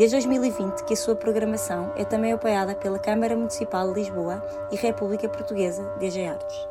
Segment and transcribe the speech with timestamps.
[0.00, 4.42] Desde 2020 que a sua programação é também apoiada pela Câmara Municipal de Lisboa
[4.72, 6.66] e República Portuguesa DG Artes.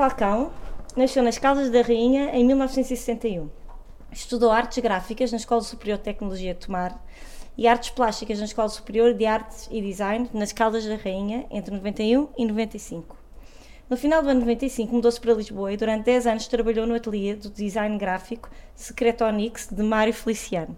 [0.00, 0.50] Falcão
[0.96, 3.50] nasceu nas Caldas da Rainha em 1961.
[4.10, 6.98] Estudou artes gráficas na Escola Superior de Tecnologia de Tomar
[7.54, 11.74] e artes plásticas na Escola Superior de Artes e Design nas Caldas da Rainha entre
[11.74, 13.14] 91 e 95.
[13.90, 17.34] No final do ano 95 mudou-se para Lisboa e durante 10 anos trabalhou no ateliê
[17.34, 20.74] do design gráfico Secretonix de Mário Feliciano.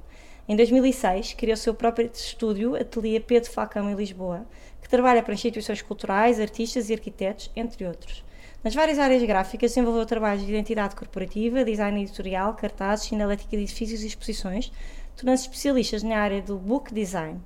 [0.48, 4.44] Em 2006 criou seu próprio estúdio, Ateliê Pedro Falcão em Lisboa,
[4.82, 8.24] que trabalha para instituições culturais, artistas e arquitetos, entre outros.
[8.64, 14.04] Nas várias áreas gráficas desenvolveu trabalhos de identidade corporativa, design editorial, cartazes, sinalética de edifícios
[14.04, 14.70] e exposições,
[15.16, 17.40] tornando-se especialistas na área do book design.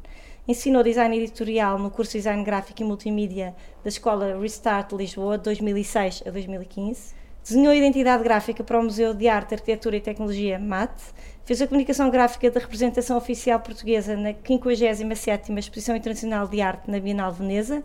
[0.46, 5.44] Ensinou design editorial no curso de Design Gráfico e Multimídia da Escola Restart Lisboa, de
[5.44, 7.14] 2006 a 2015.
[7.42, 11.00] Desenhou a identidade gráfica para o Museu de Arte, Arquitetura e Tecnologia, MAT.
[11.44, 16.98] Fez a comunicação gráfica da representação oficial portuguesa na 57ª Exposição Internacional de Arte na
[16.98, 17.82] Bienal Veneza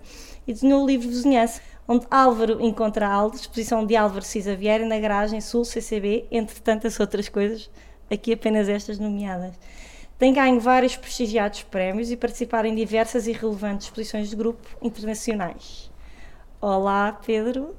[0.47, 4.99] e desenhou o livro Vizinhança, onde Álvaro encontra Aldo, exposição de Álvaro Cisa Vieira na
[4.99, 7.69] garagem Sul CCB, entre tantas outras coisas,
[8.09, 9.53] aqui apenas estas nomeadas.
[10.17, 15.91] Tem ganho vários prestigiados prémios e participar em diversas e relevantes exposições de grupo internacionais.
[16.61, 17.75] Olá, Pedro.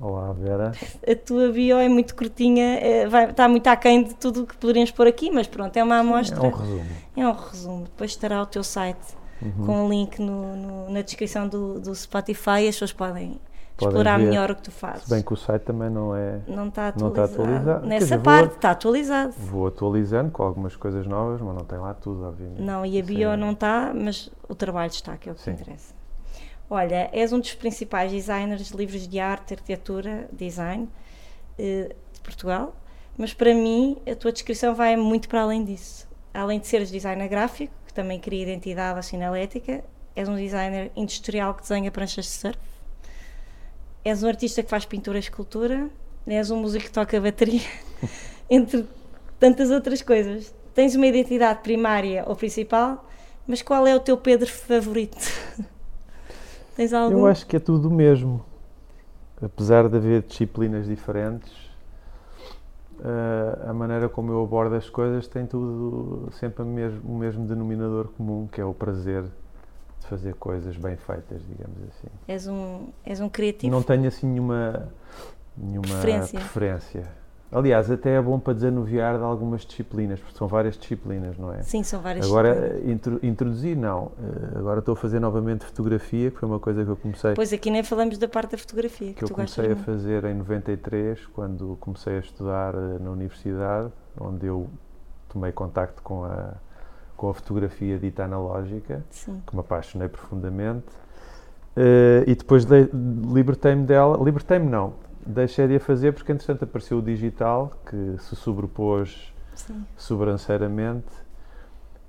[0.00, 0.72] Olá, Vera.
[1.08, 4.56] A tua bio é muito curtinha, é, vai, está muito aquém de tudo o que
[4.56, 6.44] poderíamos pôr aqui, mas pronto, é uma amostra.
[6.44, 6.86] É um resumo.
[7.16, 7.84] É um resumo.
[7.84, 9.66] Depois estará o teu site uhum.
[9.66, 13.40] com o um link no, no, na descrição do, do Spotify as pessoas podem
[13.76, 15.02] Podem explorar ver, melhor o que tu fazes.
[15.02, 17.00] Se bem que o site também não é não está atualizado.
[17.02, 17.86] Não está atualizado.
[17.86, 19.32] Nessa dizer, parte vou, está atualizado.
[19.36, 22.62] Vou atualizando com algumas coisas novas, mas não tem lá tudo, obviamente.
[22.62, 23.36] Não, e a bio Sim.
[23.36, 25.50] não está, mas o trabalho está, que é o que Sim.
[25.50, 25.92] interessa.
[26.70, 30.88] Olha, és um dos principais designers de livros de arte, arquitetura, design
[31.58, 32.74] eh, de Portugal,
[33.18, 36.08] mas para mim a tua descrição vai muito para além disso.
[36.32, 39.84] Além de seres designer gráfico, que também cria identidade assinalética,
[40.16, 42.58] és um designer industrial que desenha pranchas de surf,
[44.04, 45.88] és um artista que faz pintura e escultura,
[46.26, 47.68] és um músico que toca bateria,
[48.50, 48.84] entre
[49.38, 50.52] tantas outras coisas.
[50.74, 53.08] Tens uma identidade primária ou principal,
[53.46, 55.16] mas qual é o teu Pedro favorito?
[56.74, 57.18] Tens algum?
[57.18, 58.44] Eu acho que é tudo o mesmo.
[59.40, 61.52] Apesar de haver disciplinas diferentes,
[63.04, 67.46] uh, a maneira como eu abordo as coisas tem tudo sempre o mesmo, o mesmo
[67.46, 69.24] denominador comum, que é o prazer
[70.00, 72.08] de fazer coisas bem feitas, digamos assim.
[72.26, 73.72] És um, és um criativo?
[73.72, 74.88] Não tenho assim nenhuma,
[75.56, 76.40] nenhuma preferência.
[76.40, 77.23] preferência.
[77.54, 81.62] Aliás, até é bom para desanuviar de algumas disciplinas, porque são várias disciplinas, não é?
[81.62, 84.10] Sim, são várias Agora, intro, introduzir, não.
[84.18, 87.34] Eh, agora estou a fazer novamente fotografia, que foi uma coisa que eu comecei.
[87.34, 89.12] Pois aqui nem falamos da parte da fotografia.
[89.12, 93.92] Que, que eu comecei a fazer em 93, quando comecei a estudar eh, na universidade,
[94.20, 94.68] onde eu
[95.28, 96.54] tomei contacto com a,
[97.16, 99.40] com a fotografia dita analógica, Sim.
[99.46, 100.86] que me apaixonei profundamente.
[101.76, 104.16] Uh, e depois libertei-me dela.
[104.22, 109.84] Libertei-me, não deixei de a fazer porque, entretanto, apareceu o digital que se sobrepôs Sim.
[109.96, 111.24] sobranceiramente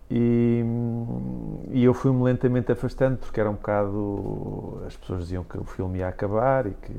[0.09, 0.63] e,
[1.71, 4.83] e eu fui-me lentamente afastando porque era um bocado.
[4.85, 6.93] As pessoas diziam que o filme ia acabar e que.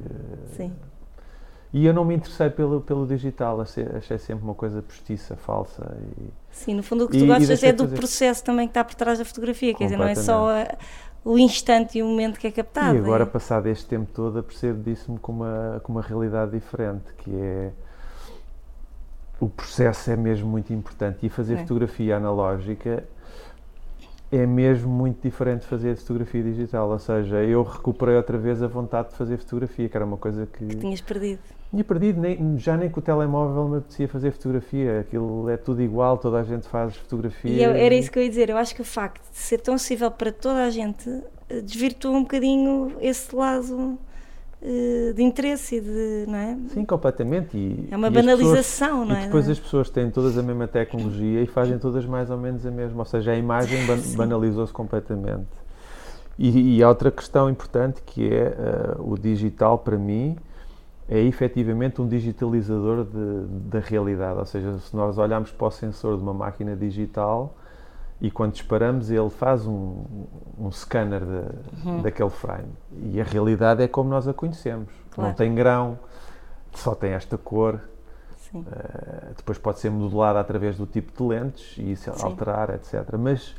[0.56, 0.72] Sim.
[1.72, 5.96] E eu não me interessei pelo, pelo digital, achei, sempre uma coisa postiça, falsa.
[6.19, 7.96] E, Sim, no fundo o que tu e, gostas é do fazer...
[7.96, 10.74] processo também que está por trás da fotografia, quer dizer, não é só a,
[11.26, 12.94] o instante e o momento que é captado.
[12.94, 13.26] E agora, é?
[13.26, 17.73] passado este tempo todo, percebo disso-me com uma, com uma realidade diferente, que é
[19.40, 21.56] o processo é mesmo muito importante e fazer é.
[21.58, 23.02] fotografia analógica
[24.31, 28.69] é mesmo muito diferente de fazer fotografia digital, ou seja, eu recuperei outra vez a
[28.69, 30.64] vontade de fazer fotografia, que era uma coisa que...
[30.64, 31.40] Que tinhas perdido.
[31.70, 35.82] Tinha perdido, nem, já nem com o telemóvel me apetecia fazer fotografia, aquilo é tudo
[35.82, 37.50] igual, toda a gente faz fotografia.
[37.50, 39.60] E eu, era isso que eu ia dizer, eu acho que o facto de ser
[39.60, 41.10] tão acessível para toda a gente
[41.48, 43.98] eh, desvirtua um bocadinho esse lado
[44.62, 46.56] eh, de interesse, de, não é?
[46.69, 47.56] Sim, completamente.
[47.56, 49.22] E, é uma banalização, pessoas, não é?
[49.22, 52.64] E depois as pessoas têm todas a mesma tecnologia e fazem todas mais ou menos
[52.64, 55.46] a mesma, ou seja, a imagem ban banalizou-se completamente.
[56.38, 60.36] E, e, há outra questão importante que é uh, o digital, para mim,
[61.08, 64.39] é efetivamente um digitalizador de, da realidade.
[64.39, 67.55] Ou seja, se nós olharmos para o sensor de uma máquina digital
[68.20, 70.03] e quando disparamos ele faz um,
[70.58, 72.03] um scanner de, uhum.
[72.03, 72.72] daquele frame.
[72.93, 74.89] E a realidade é como nós a conhecemos.
[75.10, 75.31] Claro.
[75.31, 75.98] Não tem grão,
[76.75, 77.81] só tem esta cor.
[78.55, 82.25] Uh, depois pode ser modulada através do tipo de lentes e isso Sim.
[82.25, 83.05] alterar, etc.
[83.19, 83.55] Mas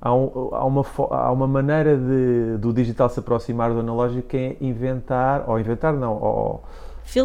[0.00, 4.36] há, um, há, uma, há uma maneira de, do digital se aproximar do analógico que
[4.36, 6.64] é inventar, ou inventar não, ou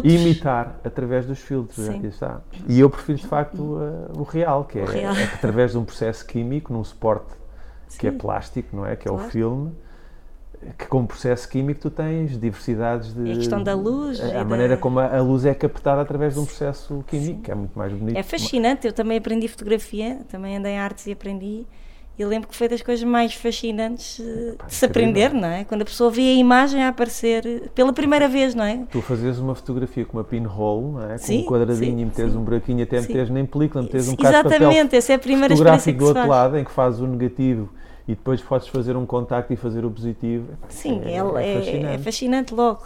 [0.04, 1.88] imitar através dos filtros.
[1.88, 2.40] Aqui está.
[2.68, 5.14] E eu prefiro de facto uh, o real, que é, real.
[5.14, 7.32] é, através de um processo químico, num suporte
[7.88, 7.98] Sim.
[7.98, 8.96] que é plástico, não é?
[8.96, 9.26] Que é claro.
[9.26, 9.72] o filme
[10.78, 13.30] que com o processo químico tu tens diversidades de...
[13.30, 14.20] A questão da luz.
[14.20, 14.80] A, a maneira da...
[14.80, 17.42] como a, a, luz é captada através de um processo químico, Sim.
[17.42, 18.16] que é muito mais bonito.
[18.16, 21.66] É fascinante, eu também aprendi fotografia, também andei em artes e aprendi,
[22.18, 25.64] Eu lembro que foi das coisas mais fascinantes eh, de se aprender, não é?
[25.64, 28.84] Quando a pessoa vê a imagem a aparecer pela primeira vez, não é?
[28.90, 31.12] Tu fazes uma fotografia com uma pinhole, não é?
[31.12, 32.38] Com Sim, um quadradinho sim, e metes sim.
[32.38, 33.12] um buraquinho, até Sim.
[33.12, 35.98] metes nem película, metes um bocado de Exatamente, papel essa é a primeira experiência que
[35.98, 36.30] do outro faz.
[36.30, 37.68] lado, em que fazes o negativo
[38.08, 40.54] e depois podes fazer um contacto e fazer o positivo.
[40.70, 41.86] Sim, é, é, é é- fascinante.
[41.94, 42.82] é fascinante logo.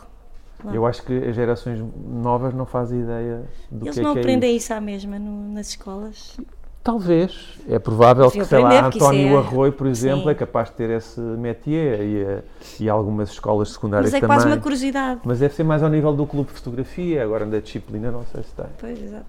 [0.61, 0.77] Claro.
[0.77, 4.19] Eu acho que as gerações novas não fazem ideia do Eles que é não que
[4.19, 4.65] é aprendem isso.
[4.67, 6.37] isso à mesma no- nas escolas.
[6.83, 7.59] Talvez.
[7.69, 10.31] É provável Deviam que, sei lá, António é- Arroio, por exemplo, Sim.
[10.31, 12.43] é capaz de ter esse métier e, eh,
[12.81, 14.37] e algumas escolas secundárias Mas é também.
[14.37, 15.21] quase uma curiosidade.
[15.25, 18.43] Mas deve ser mais ao nível do clube de fotografia, agora da disciplina não sei
[18.43, 18.65] se tem.
[18.79, 19.27] Pois, exato.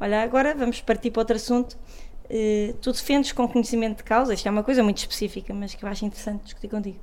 [0.00, 1.76] Olha, agora vamos partir para outro assunto.
[2.28, 5.84] Eh, tu defendes com conhecimento de causa, isto é uma coisa muito específica, mas que
[5.84, 6.98] eu acho interessante discutir contigo.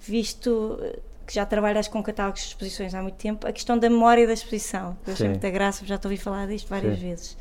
[0.00, 3.88] Visto eh, que já trabalhas com catálogos de exposições há muito tempo, a questão da
[3.88, 4.96] memória da exposição.
[5.06, 5.30] Eu achei Sim.
[5.30, 7.08] muita graça, já te ouvi falar disto várias Sim.
[7.08, 7.36] vezes.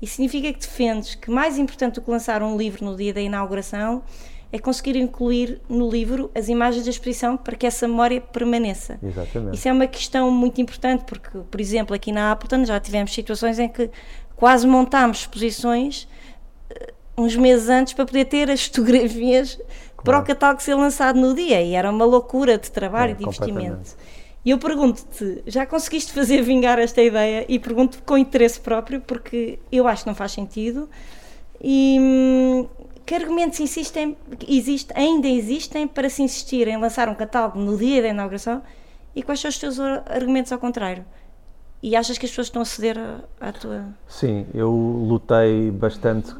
[0.00, 3.20] Isso significa que defendes que mais importante do que lançar um livro no dia da
[3.20, 4.02] inauguração
[4.52, 8.98] é conseguir incluir no livro as imagens da exposição para que essa memória permaneça.
[9.02, 9.56] Exatamente.
[9.56, 13.58] Isso é uma questão muito importante, porque, por exemplo, aqui na Appleton já tivemos situações
[13.58, 13.90] em que
[14.36, 16.08] quase montámos exposições
[16.70, 19.64] eh, uns meses antes para poder ter as fotografias para
[20.02, 20.24] o Claro.
[20.24, 23.96] catálogo ser lançado no dia e era uma loucura de trabalho É, e de investimento.
[24.44, 27.44] E eu pergunto-te, já conseguiste fazer vingar esta ideia?
[27.48, 30.88] E pergunto com interesse próprio, porque eu acho que não faz sentido.
[31.60, 32.66] E hum,
[33.04, 34.16] que argumentos insistem,
[34.48, 38.62] existe, ainda existem para se insistir em lançar um catálogo no dia da inauguração?
[39.14, 41.04] E quais são os teus ar- argumentos ao contrário?
[41.82, 42.96] E achas que as pessoas estão a ceder
[43.40, 43.84] à- tua.
[44.08, 46.34] Sim, eu lutei bastante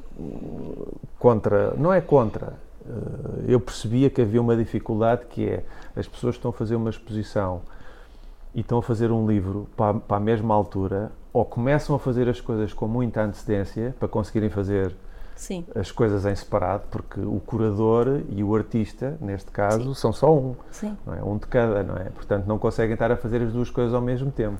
[1.18, 2.54] contra, não é contra,
[2.86, 5.64] uh, eu percebia que havia uma dificuldade que é
[5.96, 7.62] as pessoas estão a fazer uma exposição
[8.54, 11.98] e estão a fazer um livro para, a- para a mesma altura ou começam a
[11.98, 14.94] fazer as coisas com muita antecedência para conseguirem fazer
[15.36, 20.34] Sim, as coisas em separado, porque o curador e o artista, neste caso, são só
[20.34, 20.56] um.
[20.72, 20.96] sim.
[21.06, 21.22] não é?
[21.22, 22.04] Um de cada, não é?
[22.10, 24.58] Portanto, não conseguem estar a fazer as duas coisas ao mesmo tempo.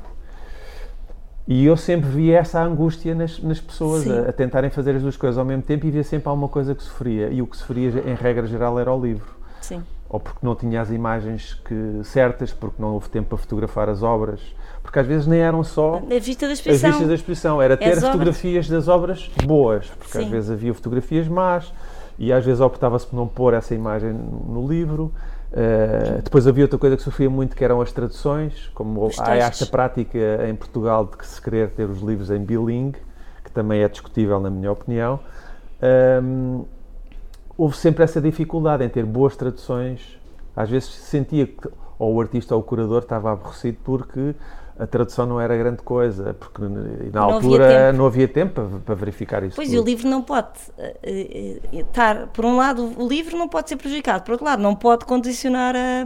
[1.49, 4.12] E eu sempre vi essa angústia nas, nas pessoas, Sim.
[4.18, 6.75] a, a tentarem fazer as duas coisas ao mesmo tempo e via sempre alguma coisa
[6.75, 7.28] que sofria.
[7.30, 9.35] E o que sofria, em regra geral, era o livro.
[9.62, 9.83] Sim.
[10.09, 14.03] Ou porque não tinha as imagens que, certas, porque não houve tempo para fotografar as
[14.03, 14.41] obras.
[14.83, 16.91] Porque às vezes nem eram só A vista da as exposição.
[16.91, 18.12] vistas da exposição, era ter As obras.
[18.12, 20.31] fotografias das obras boas, porque às Sim.
[20.31, 21.73] vezes havia fotografias más
[22.19, 25.12] e às vezes optava-se por não pôr essa imagem no livro.
[25.53, 29.67] Uh, depois havia outra coisa que sofria muito que eram as traduções, como há esta
[29.67, 32.99] prática em Portugal de que se querer ter os livros em bilingue,
[33.45, 35.21] que também é discutível na minha opinião.
[36.23, 36.65] Um,
[37.59, 40.17] houve sempre essa dificuldade em ter boas traduções.
[40.57, 44.35] Às vezes sentia que ou o artista ou o curador estava aborrecido porque
[44.79, 47.99] a tradução não era grande coisa, porque na Não havia altura tempo.
[47.99, 49.57] não havia tempo para, para verificar isso.
[49.57, 49.83] Pois, e tudo.
[49.83, 50.49] o livro não pode
[50.79, 54.62] eh, eh, estar, por um lado, o livro não pode ser prejudicado, por outro lado,
[54.62, 56.03] não pode condicionar a,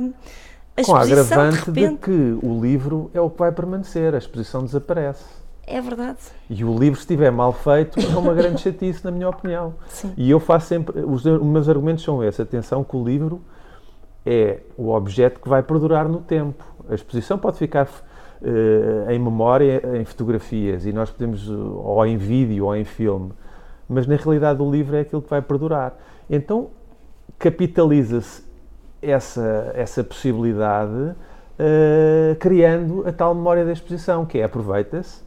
[0.77, 2.01] a Com a exposição de agravante de, repente.
[2.01, 5.42] que o livro é o que vai permanecer, a exposição desaparece.
[5.73, 6.19] É verdade.
[6.51, 9.73] E o livro, se estiver mal feito, é uma grande chatice, na minha opinião.
[9.89, 10.13] Sim.
[10.19, 11.01] E eu faço sempre.
[11.01, 12.39] Os, os meus argumentos são esses.
[12.39, 13.41] Atenção, que o livro
[14.27, 16.63] é o objeto que vai perdurar no tempo.
[16.91, 17.89] A exposição pode ficar
[18.43, 21.49] eh, em memória, em fotografias, e nós podemos.
[21.49, 23.33] ou em vídeo, ou em filme.
[23.89, 25.97] Mas na realidade, o livro é aquilo que vai perdurar.
[26.29, 26.69] Então,
[27.39, 28.45] capitaliza-se
[29.01, 31.15] essa, essa possibilidade.
[31.59, 35.23] eh, criando a tal memória da exposição, que é aproveita-se,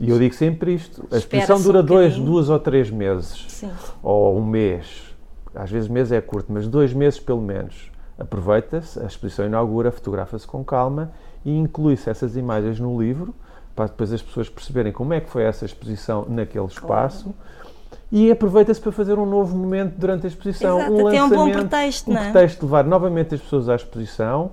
[0.00, 3.70] e eu digo sempre isto: a exposição dura um dois, duas ou três meses Sim.
[4.02, 5.14] ou um mês,
[5.54, 7.90] às vezes mês é curto, mas dois meses pelo menos.
[8.18, 11.12] Aproveita-se, a exposição inaugura, fotografa-se com calma
[11.44, 13.32] e inclui-se essas imagens no livro
[13.76, 17.32] para depois as pessoas perceberem como é que foi essa exposição naquele espaço
[18.10, 20.80] e aproveita-se para fazer um novo momento durante a exposição.
[20.80, 22.30] Exato, um até é um bom lançamento, pretexto, um não é?
[22.32, 24.50] pretexto de levar novamente as pessoas à exposição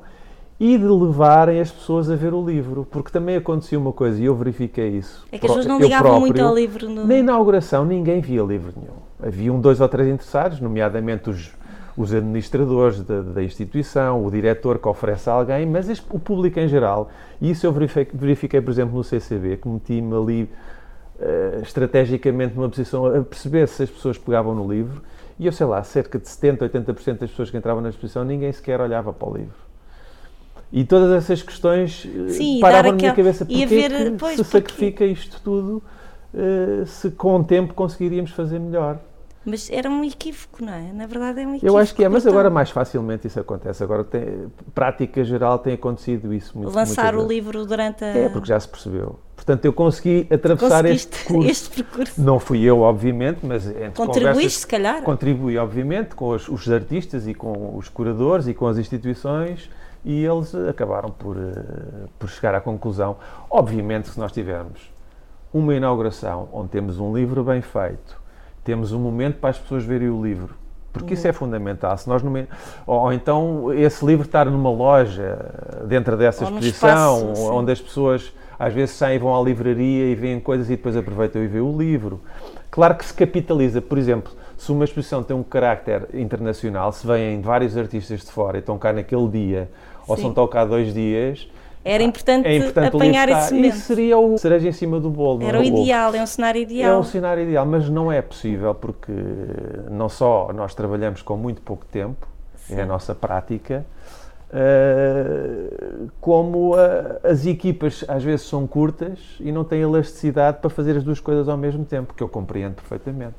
[0.59, 4.25] e de levarem as pessoas a ver o livro, porque também acontecia uma coisa e
[4.25, 5.25] eu verifiquei isso.
[5.31, 6.89] É que as pessoas não ligavam muito próprio, ao livro.
[6.89, 7.05] No...
[7.05, 8.95] na inauguração ninguém via livro nenhum.
[9.21, 11.51] Havia um, dois ou três interessados, nomeadamente os,
[11.97, 16.57] os administradores da, da instituição, o diretor que oferece a alguém, mas este- o público
[16.57, 17.09] em geral.
[17.41, 20.49] E isso eu verifiquei, verifiquei, por exemplo, no CCB, que meti-me ali
[21.19, 25.01] eh, estrategicamente numa posição a perceber se as pessoas pegavam no livro.
[25.37, 28.51] E eu sei lá, cerca de 70, 80% das pessoas que entravam na exposição, ninguém
[28.53, 29.64] sequer olhava para o livro.
[30.71, 33.45] E todas essas questões eh, Sim, paravam na minha cabeça.
[33.45, 35.81] Porquê haver, que pois, se porque- sacrifica isto tudo
[36.33, 38.99] eh, se com o tempo conseguiríamos fazer melhor?
[39.45, 40.91] Mas era um equívoco, não é?
[40.91, 41.67] Na verdade é um equívoco.
[41.67, 43.83] Eu acho que é, mas agora mais facilmente isso acontece.
[43.83, 48.07] Agora, tem, prática geral, tem acontecido isso muito Lançar o livro durante a.
[48.07, 49.19] É, porque já se percebeu.
[49.35, 51.49] Portanto, eu consegui atravessar este percurso.
[51.49, 52.19] este percurso.
[52.19, 55.03] Não fui eu, obviamente, mas Contribuíste, se calhar?
[55.03, 59.69] Contribuí, obviamente, com os, os, artistas e com os curadores e com as instituições
[60.05, 63.17] e eles acabaram por, uh, por chegar à conclusão.
[63.49, 64.93] Obviamente, se nós tivermos
[65.51, 68.21] uma inauguração onde temos um livro bem feito,
[68.63, 70.55] temos um momento para as pessoas verem o livro,
[70.93, 71.97] porque isso é fundamental.
[71.97, 72.47] Se nós numa,
[72.85, 75.37] ou, então esse livro estar numa loja
[75.87, 80.15] dentro dessa ou exposição, espaço, onde as pessoas às vezes saem vão à livraria e
[80.15, 82.21] veem coisas e depois aproveitam e veem o livro.
[82.69, 87.41] Claro que se capitaliza, por exemplo, se uma exposição tem um carácter internacional, se vêm
[87.41, 89.69] vários artistas de fora e estão cá naquele dia,
[90.05, 90.11] Sim.
[90.11, 91.47] ou são estão cá dois dias,
[91.85, 93.75] era importante, é importante apanhar esse momento.
[93.75, 95.43] Isso seria o cereja em cima do bolo.
[95.43, 96.95] Era o ideal, é um cenário ideal.
[96.95, 99.13] É um cenário ideal, mas não é possível porque
[99.91, 102.77] não só nós trabalhamos com muito pouco tempo, Sim.
[102.77, 103.85] é a nossa prática,
[104.49, 110.97] uh, como uh, as equipas às vezes são curtas e não têm elasticidade para fazer
[110.97, 113.35] as duas coisas ao mesmo tempo, que eu compreendo perfeitamente.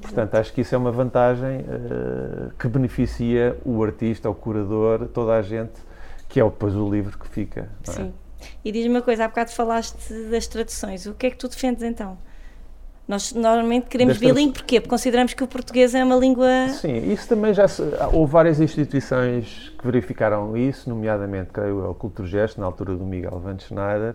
[0.00, 5.32] Portanto, acho que isso é uma vantagem uh, que beneficia o artista, o curador, toda
[5.32, 5.90] a gente
[6.32, 7.68] que é depois o livro que fica.
[7.86, 7.90] É?
[7.90, 8.14] Sim.
[8.64, 11.82] E diz-me uma coisa, há bocado falaste das traduções, o que é que tu defendes
[11.82, 12.16] então?
[13.06, 14.80] Nós normalmente queremos bilingue, porquê?
[14.80, 16.48] Porque consideramos que o português é uma língua.
[16.70, 17.82] Sim, isso também já se,
[18.14, 23.38] houve várias instituições que verificaram isso, nomeadamente, creio eu, o Culturgesto, na altura do Miguel
[23.38, 24.14] Van Schneider,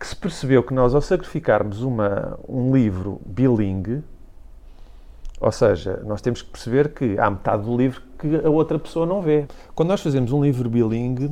[0.00, 4.02] que se percebeu que nós, ao sacrificarmos uma, um livro bilingue,
[5.40, 9.06] ou seja, nós temos que perceber que há metade do livro que a outra pessoa
[9.06, 9.46] não vê.
[9.74, 11.30] Quando nós fazemos um livro bilingue,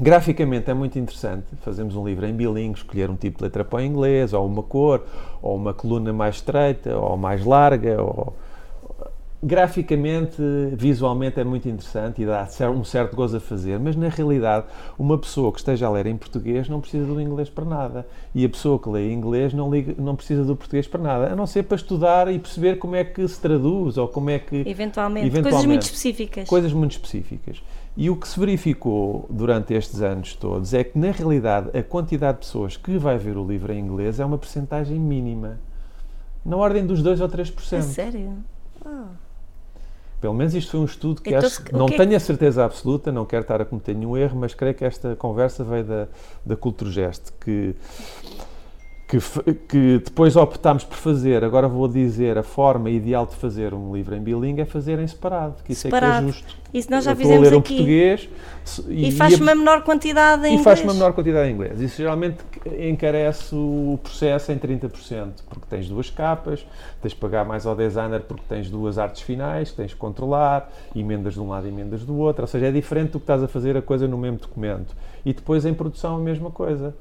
[0.00, 1.46] graficamente é muito interessante.
[1.60, 4.62] Fazemos um livro em bilingue, escolher um tipo de letra para o inglês, ou uma
[4.62, 5.04] cor,
[5.42, 8.34] ou uma coluna mais estreita, ou mais larga, ou
[9.42, 10.42] graficamente,
[10.72, 14.66] visualmente é muito interessante e dá um certo gozo a fazer, mas na realidade,
[14.98, 18.06] uma pessoa que esteja a ler em português não precisa do inglês para nada.
[18.34, 21.32] E a pessoa que lê em inglês não, liga, não precisa do português para nada,
[21.32, 24.40] a não ser para estudar e perceber como é que se traduz ou como é
[24.40, 24.56] que.
[24.66, 26.48] Eventualmente, eventualmente coisas muito específicas.
[26.48, 27.62] Coisas muito específicas.
[27.96, 32.38] E o que se verificou durante estes anos todos é que, na realidade, a quantidade
[32.38, 35.60] de pessoas que vai ver o livro em inglês é uma percentagem mínima.
[36.44, 37.76] Na ordem dos 2 ou 3%.
[37.76, 38.36] É sério?
[38.84, 39.27] Oh.
[40.20, 42.64] Pelo menos isto foi um estudo que então, acho, não que é tenho a certeza
[42.64, 46.08] absoluta, não quero estar a cometer nenhum erro, mas creio que esta conversa veio da,
[46.44, 47.76] da Culturgest, que
[49.08, 49.18] que,
[49.66, 54.14] que, depois optámos por fazer, agora vou dizer, a forma ideal de fazer um livro
[54.14, 56.16] em bilingue é fazer em separado, que isso separado.
[56.16, 56.56] é que é justo.
[56.74, 57.76] Isso nós já fizemos ler um aqui.
[57.76, 58.28] português
[58.86, 60.60] e, e faz uma menor quantidade em e inglês.
[60.60, 61.80] E faz uma menor quantidade em inglês.
[61.80, 62.36] Isso geralmente
[62.78, 66.66] encarece o processo em 30%, porque tens duas capas,
[67.00, 71.32] tens de pagar mais ao designer porque tens duas artes finais, tens de controlar, emendas
[71.32, 73.48] de um lado e emendas do outro, ou seja, é diferente do que estás a
[73.48, 74.94] fazer a coisa no mesmo documento.
[75.24, 76.94] E depois em produção a mesma coisa.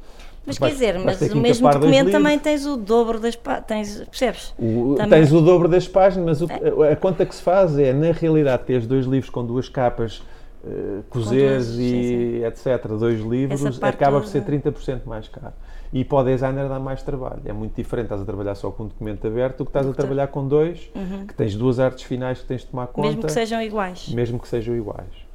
[0.47, 4.55] Mas quer dizer, mas o mesmo documento também tens o dobro das páginas, percebes?
[4.57, 6.93] O, tens o dobro das páginas, mas o, é.
[6.93, 10.23] a conta que se faz é, na realidade, teres dois livros com duas capas,
[10.63, 12.45] uh, cozeres e sim.
[12.45, 15.53] etc., dois livros, acaba por ser 30% mais caro.
[15.91, 17.41] E para o designer dá mais trabalho.
[17.45, 19.93] É muito diferente, estás a trabalhar só com um documento aberto do que estás a
[19.93, 21.27] trabalhar com dois, uhum.
[21.27, 23.07] que tens duas artes finais que tens de tomar conta.
[23.07, 24.09] Mesmo que sejam iguais.
[24.09, 25.26] Mesmo que sejam iguais.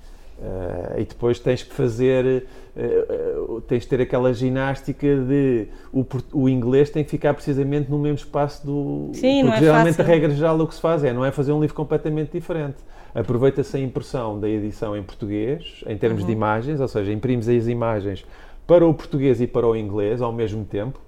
[0.43, 2.45] Uh, e depois tens que fazer,
[2.77, 7.89] uh, uh, tens de ter aquela ginástica de o, o, inglês tem que ficar precisamente
[7.89, 9.11] no mesmo espaço do.
[9.13, 10.11] Sim, porque é geralmente fácil.
[10.11, 12.79] a regra geral o que se faz é não é fazer um livro completamente diferente.
[13.15, 16.27] Aproveita-se a impressão da edição em português, em termos uhum.
[16.27, 18.27] de imagens, ou seja, imprimes as imagens
[18.67, 21.01] para o português e para o inglês ao mesmo tempo.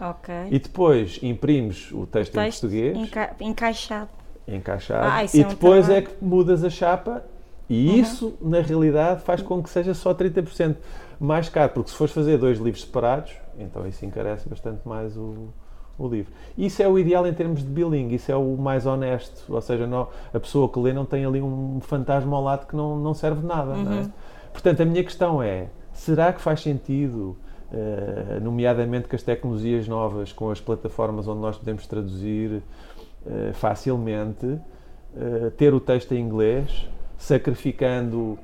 [0.00, 0.34] Ok.
[0.50, 2.96] E depois imprimes o texto, o texto em português.
[2.96, 4.08] Enca encaixado.
[4.46, 5.08] Encaixado.
[5.12, 6.06] Ah, e é um depois trabalho.
[6.06, 7.22] é que mudas a chapa
[7.68, 7.94] e uhum.
[7.96, 10.76] isso, na realidade, faz com que seja só 30%
[11.20, 15.48] mais caro, porque se fores fazer dois livros separados, então isso encarece bastante mais o,
[15.98, 16.32] o livro.
[16.56, 19.86] Isso é o ideal em termos de billing, isso é o mais honesto, ou seja,
[19.86, 23.12] não, a pessoa que lê não tem ali um fantasma ao lado que não, não
[23.12, 23.72] serve de nada.
[23.72, 23.84] Uhum.
[23.84, 24.00] Não é?
[24.00, 24.12] Uhum.
[24.52, 27.36] Portanto, a minha questão é: será que faz sentido,
[27.70, 32.62] uh, nomeadamente com as tecnologias novas, com as plataformas onde nós podemos traduzir
[33.26, 36.88] uh, facilmente, uh, ter o texto em inglês?
[37.18, 38.38] Sacrificando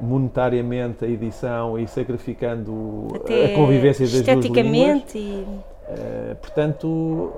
[0.00, 5.14] monetariamente a edição e sacrificando Até a convivência das duas línguas.
[5.14, 5.46] E...
[5.88, 7.32] Uh, portanto,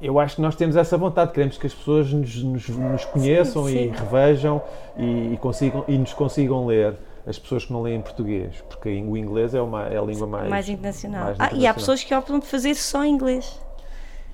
[0.00, 3.66] eu acho que nós temos essa vontade, queremos que as pessoas nos, nos, nos conheçam
[3.66, 3.78] sim, sim.
[3.78, 4.62] e revejam
[4.96, 6.94] e, e, consigam, e nos consigam ler
[7.26, 10.48] as pessoas que não leem português, porque o inglês é, uma, é a língua mais,
[10.48, 11.24] mais internacional.
[11.24, 11.58] Mais internacional.
[11.58, 13.60] Ah, e há pessoas que optam por fazer só inglês.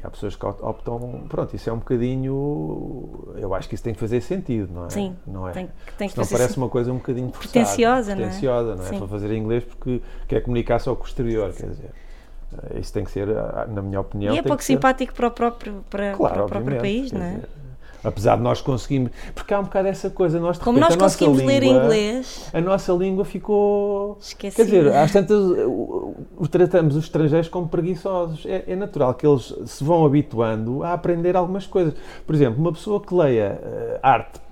[0.04, 4.00] Há pessoas que optam, pronto, isso é um bocadinho, eu acho que isso tem que
[4.00, 4.90] fazer sentido, não é?
[4.90, 5.52] Sim, não é?
[5.52, 8.88] Tem, tem que não fazer parece uma coisa um bocadinho forçada, pretenciosa, pretenciosa, não é?
[8.88, 8.98] Não é?
[8.98, 11.90] Para fazer inglês porque quer comunicar só com o exterior, quer dizer.
[12.70, 13.26] Eh, isso tem que ser,
[13.68, 14.34] na minha opinião.
[14.34, 15.16] E é pouco simpático ser...
[15.16, 17.34] para o próprio, para, claro, para o próprio país, não é?
[17.34, 17.48] Dizer,
[18.04, 19.10] apesar de nós conseguirmos.
[19.34, 22.50] Porque há um bocado essa coisa, nós Como nós conseguimos língua, ler inglês.
[22.52, 24.18] A nossa língua ficou.
[24.20, 24.64] Esquecida.
[24.64, 25.38] Quer dizer, às tantas,
[26.48, 28.44] tratamos os estrangeiros como preguiçosos.
[28.46, 31.94] É, é, natural que eles se vão habituando a aprender algumas coisas.
[32.26, 34.44] Por exemplo, uma pessoa que leia uh, arte.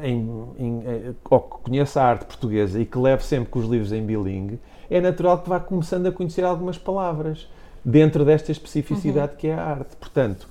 [0.00, 3.66] Em, em, em, ou que conheça a arte portuguesa e que leve sempre com os
[3.66, 7.48] livros em bilingue, é natural que vá começando a conhecer algumas palavras
[7.84, 9.38] dentro desta especificidade uhum.
[9.38, 9.96] que é a arte.
[9.96, 10.46] Portanto,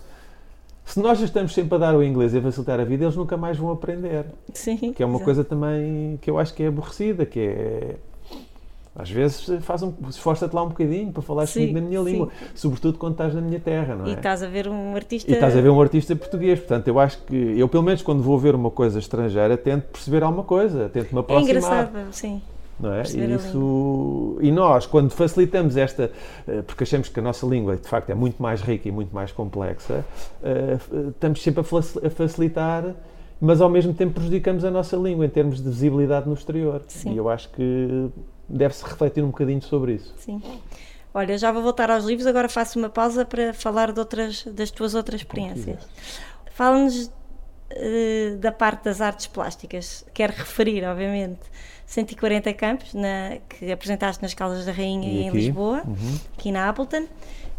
[0.88, 3.36] se nós estamos sempre a dar o inglês e a facilitar a vida, eles nunca
[3.36, 4.26] mais vão aprender.
[4.54, 4.93] Sim.
[4.93, 5.26] Que é uma exato.
[5.26, 7.95] coisa também que eu acho que é aborrecida, que é.
[8.98, 12.46] Às vezes faz um, esforça-te lá um bocadinho para falar comigo na minha língua, sim.
[12.56, 14.10] sobretudo quando estás na minha terra, não é?
[14.10, 15.30] E estás a ver um artista.
[15.30, 18.24] E estás a ver um artista português, portanto, eu acho que eu, pelo menos, quando
[18.24, 21.48] vou ver uma coisa estrangeira, tento perceber alguma coisa, tento me aproximar.
[21.48, 22.42] É engraçado, sim
[22.80, 23.02] não é?
[23.02, 26.12] E, isso, e nós, quando facilitamos esta,
[26.48, 29.14] eh, porque achamos que a nossa língua de facto é muito mais rica e muito
[29.14, 30.06] mais complexa,
[30.44, 30.78] eh,
[31.10, 32.94] estamos sempre a facilitar,
[33.42, 36.82] mas ao mesmo tempo prejudicamos a nossa língua em termos de visibilidade no exterior.
[36.88, 37.14] Sim.
[37.14, 38.10] E eu acho que
[38.48, 40.14] deve-se refletir um bocadinho sobre isso.
[40.18, 40.42] Sim.
[41.14, 44.70] Olha, já vou voltar aos livros, agora faço uma pausa para falar de outras, das
[44.70, 45.88] tuas outras experiências.
[46.52, 50.06] Fala-nos uh, da parte das artes plásticas.
[50.14, 51.42] Quero referir, obviamente,
[51.88, 56.20] 140 campos na, que apresentaste nas Caldas da Rainha e, e em Lisboa, uhum.
[56.38, 57.08] aqui na Appleton,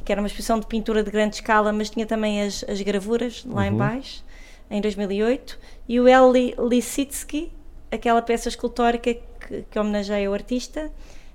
[0.05, 3.45] que era uma exposição de pintura de grande escala, mas tinha também as, as gravuras
[3.45, 3.69] lá uhum.
[3.69, 4.25] em baixo,
[4.71, 7.51] em 2008, e o Eli Lisitsky,
[7.91, 9.17] aquela peça escultórica
[9.49, 10.91] que, que homenageia o artista,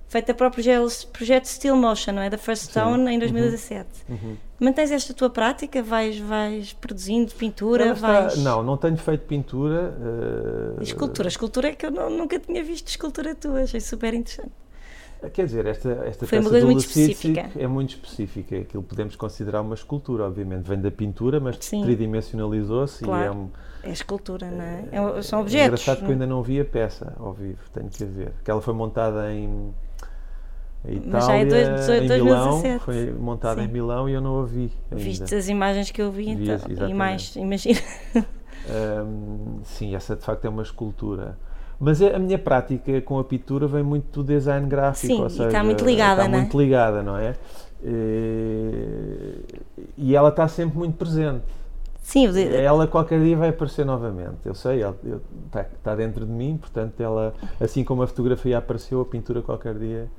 [0.07, 2.29] feita para o projeto, projeto Still Motion, não é?
[2.29, 3.13] Da First Stone, Sim.
[3.15, 3.89] em 2017.
[4.07, 4.15] Uhum.
[4.15, 4.37] Uhum.
[4.59, 5.81] Mantens esta tua prática?
[5.81, 7.87] Vais, vais produzindo pintura?
[7.87, 8.37] Não, vais...
[8.37, 9.95] não, não tenho feito pintura.
[10.79, 10.81] Uh...
[10.81, 11.27] Escultura.
[11.27, 14.62] Escultura é que eu não, nunca tinha visto escultura tua, achei super interessante.
[15.29, 17.49] Quer dizer, esta, esta Foi peça do muito específica.
[17.57, 18.57] é muito específica.
[18.57, 20.67] Aquilo podemos considerar uma escultura, obviamente.
[20.67, 23.23] Vem da pintura, mas tridimensionalizou-se claro.
[23.23, 23.49] e é um,
[23.83, 24.85] é escultura, não é?
[24.91, 25.61] é são objetos.
[25.61, 28.33] É engraçado que eu ainda não vi a peça ao vivo, tenho que ver.
[28.43, 29.73] Que ela foi montada em
[30.85, 32.23] Itália, Mas já é dois, dois, em 2017.
[32.23, 33.67] Milão, foi montada Sim.
[33.67, 35.03] em Milão e eu não a vi ainda.
[35.03, 37.79] Viste as imagens que eu vi, então, e mais, imagina.
[38.65, 41.37] Um, sim, essa de facto é uma escultura.
[41.79, 45.47] Mas a minha prática com a pintura vem muito do design gráfico, sim, ou seja,
[45.47, 46.41] está muito ligada, está não é?
[46.41, 47.35] muito ligada, não é?
[47.83, 49.39] E,
[49.97, 51.43] e ela está sempre muito presente.
[52.01, 54.37] Sim, ela qualquer dia vai aparecer novamente.
[54.45, 54.95] Eu sei, ela
[55.45, 59.75] está, está dentro de mim, portanto, ela, assim como a fotografia apareceu, a pintura qualquer
[59.75, 60.09] dia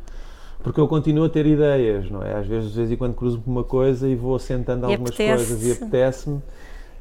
[0.64, 2.36] porque eu continuo a ter ideias, não é?
[2.36, 5.72] Às vezes, de vez em quando cruzo uma coisa e vou sentando algumas coisas e
[5.72, 6.40] apetece-me.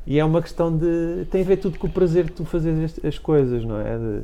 [0.06, 1.26] E é uma questão de.
[1.32, 3.98] tem a ver tudo com o prazer de tu fazeres as coisas, não é?
[3.98, 4.22] De,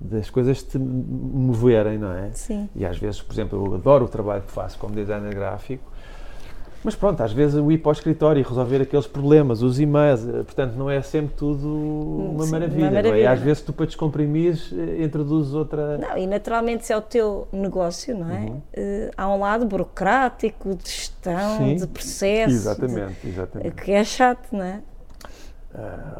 [0.00, 2.30] das coisas te moverem, não é?
[2.32, 2.68] Sim.
[2.74, 5.92] E às vezes, por exemplo, eu adoro o trabalho que faço como designer gráfico
[6.84, 10.26] mas pronto, às vezes o ir para o escritório e resolver aqueles problemas, os e-mails,
[10.26, 13.20] eh, portanto não é sempre tudo uma, Sim, maravilha, uma maravilha.
[13.20, 13.22] É?
[13.22, 15.96] E às vezes tu para descomprimir eh, introduzes outra...
[15.98, 18.40] Não, e naturalmente se é o teu negócio, não é?
[18.40, 18.56] Uhum.
[18.56, 22.52] Uh, há um lado burocrático, de gestão, Sim, de processo.
[22.52, 23.74] Exatamente, de, exatamente.
[23.76, 24.80] Que é chato, não é?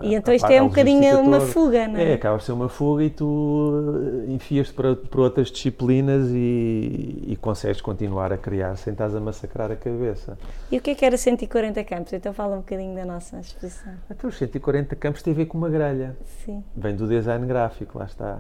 [0.01, 2.13] E então isto é um bocadinho uma fuga, não é?
[2.13, 7.39] É, acaba de ser uma fuga e tu enfias-te para, para outras disciplinas e, e
[7.41, 10.39] consegues continuar a criar sem estás a massacrar a cabeça.
[10.71, 12.13] E o que é que era 140 campos?
[12.13, 13.93] Então fala um bocadinho da nossa exposição.
[14.11, 16.17] Então, os 140 campos tem a ver com uma grelha.
[16.45, 16.65] Sim.
[16.75, 18.39] Vem do design gráfico, lá está.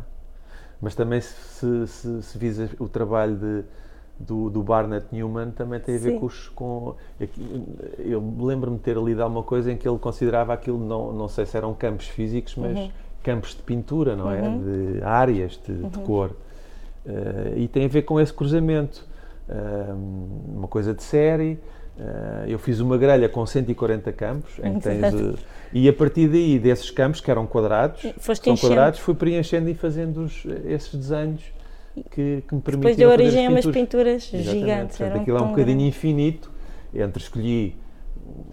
[0.80, 3.64] Mas também se, se, se visa o trabalho de
[4.26, 6.48] do, do Barnett Newman também tem a ver com os.
[6.50, 6.94] Com,
[7.98, 11.44] eu lembro-me de ter lido alguma coisa em que ele considerava aquilo, não, não sei
[11.44, 12.90] se eram campos físicos, mas uhum.
[13.22, 14.40] campos de pintura, não é?
[14.40, 14.62] uhum.
[14.94, 14.98] é?
[14.98, 15.88] De áreas de, uhum.
[15.88, 16.30] de cor.
[17.04, 19.04] Uh, e tem a ver com esse cruzamento.
[19.48, 21.58] Uh, uma coisa de série.
[21.98, 25.36] Uh, eu fiz uma grelha com 140 campos, em que tens,
[25.74, 29.74] e a partir daí, desses campos, que eram quadrados, Foste são quadrados, fui preenchendo e
[29.74, 31.42] fazendo os, esses desenhos
[32.10, 34.96] que, que me permitiam Depois deu origem a umas pinturas gigantes.
[34.96, 35.88] Portanto, aquilo é um bocadinho grande.
[35.88, 36.50] infinito.
[36.94, 37.76] Entre escolhi,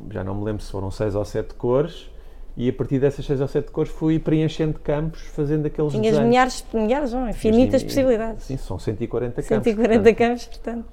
[0.10, 2.10] já não me lembro se foram seis ou sete cores,
[2.56, 6.28] e a partir dessas seis ou sete cores fui preenchendo campos, fazendo aqueles Tinhas desenhos.
[6.28, 8.46] milhares, milhares, não, infinitas possibilidades.
[8.46, 9.64] Sim, são 140 campos.
[9.64, 10.86] 140 portanto, campos, portanto.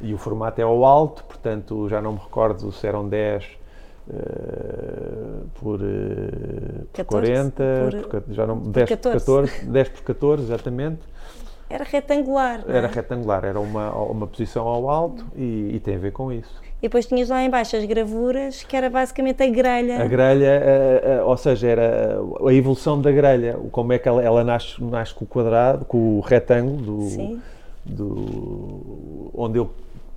[0.00, 4.18] E o formato é ao alto, portanto, já não me recordo se eram 10 uh,
[5.60, 7.62] por, uh, por 40,
[8.08, 9.24] por, por, já não, 10 por 14.
[9.24, 11.00] por 14, 10 por 14, exatamente
[11.70, 12.60] era retangular.
[12.66, 12.78] não é?
[12.78, 16.50] Era retangular, era uma, uma posição ao alto e, e tem a ver com isso.
[16.80, 20.00] E depois tinhas lá em baixo as gravuras, que era basicamente a grelha.
[20.00, 24.22] A grelha, eh, eh, ou seja, era a evolução da grelha, como é que ela,
[24.22, 27.40] ela nasce, nasce com o quadrado, com o retângulo, do,
[27.84, 29.70] do- onde eu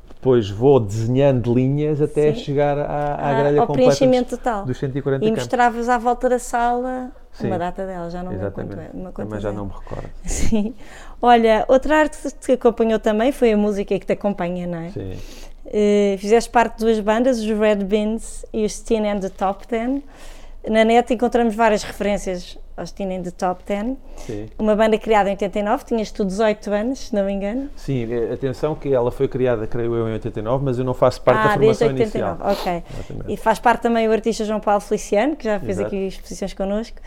[0.10, 2.40] depois vou desenhando linhas até Sim.
[2.42, 4.66] chegar à, à Ah, grelha ao completa preenchimento dos, total.
[4.66, 7.48] dos 140 E mostravas à volta da sala Sim.
[7.48, 8.80] uma data dela, já não lembro Exatamente.
[8.80, 8.90] é.
[8.94, 9.52] Uma Também já é.
[9.52, 10.10] não me recordo.
[10.26, 10.76] Sim.
[11.22, 14.90] Olha, outra arte que te acompanhou também foi a música que te acompanha, não é?
[14.90, 15.18] Sim.
[15.74, 19.66] Eh, fizeste parte de duas bandas, os Red Beans e os Teen and the Top
[19.68, 20.04] Ten.
[20.68, 23.98] Na net encontramos várias referências aos Teen and the Top Ten.
[24.18, 24.50] Sim.
[24.60, 27.70] Uma banda criada em 89, tinhas tu 18 anos, se não me engano.
[27.76, 31.22] Sim, eh, atenção que ela foi criada, creio eu, em 89, mas eu não faço
[31.22, 32.52] parte da ah, desde formação 89, inicial.
[32.52, 32.84] ok.
[32.94, 33.34] Exatamente.
[33.34, 35.88] E faz parte também o artista João Paulo Feliciano, que já fez Exato.
[35.88, 36.98] aqui exposições connosco.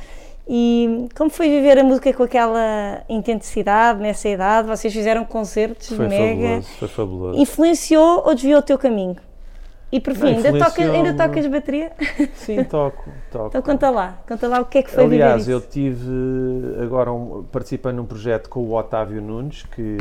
[0.46, 4.68] E como foi viver a música com aquela intensidade, nessa idade?
[4.68, 6.42] Vocês fizeram concertos Foi mega.
[6.42, 7.38] fabuloso, foi fabuloso.
[7.40, 9.16] Influenciou ou desviou o teu caminho?
[9.92, 11.92] E por fim, ainda, tocas, ainda tocas bateria?
[12.34, 13.46] Sim, toco, toco.
[13.46, 16.10] Então conta lá, conta lá o que é que foi Aliás, eu tive
[16.82, 19.96] agora um, participei num projeto com o Otávio Nunes, que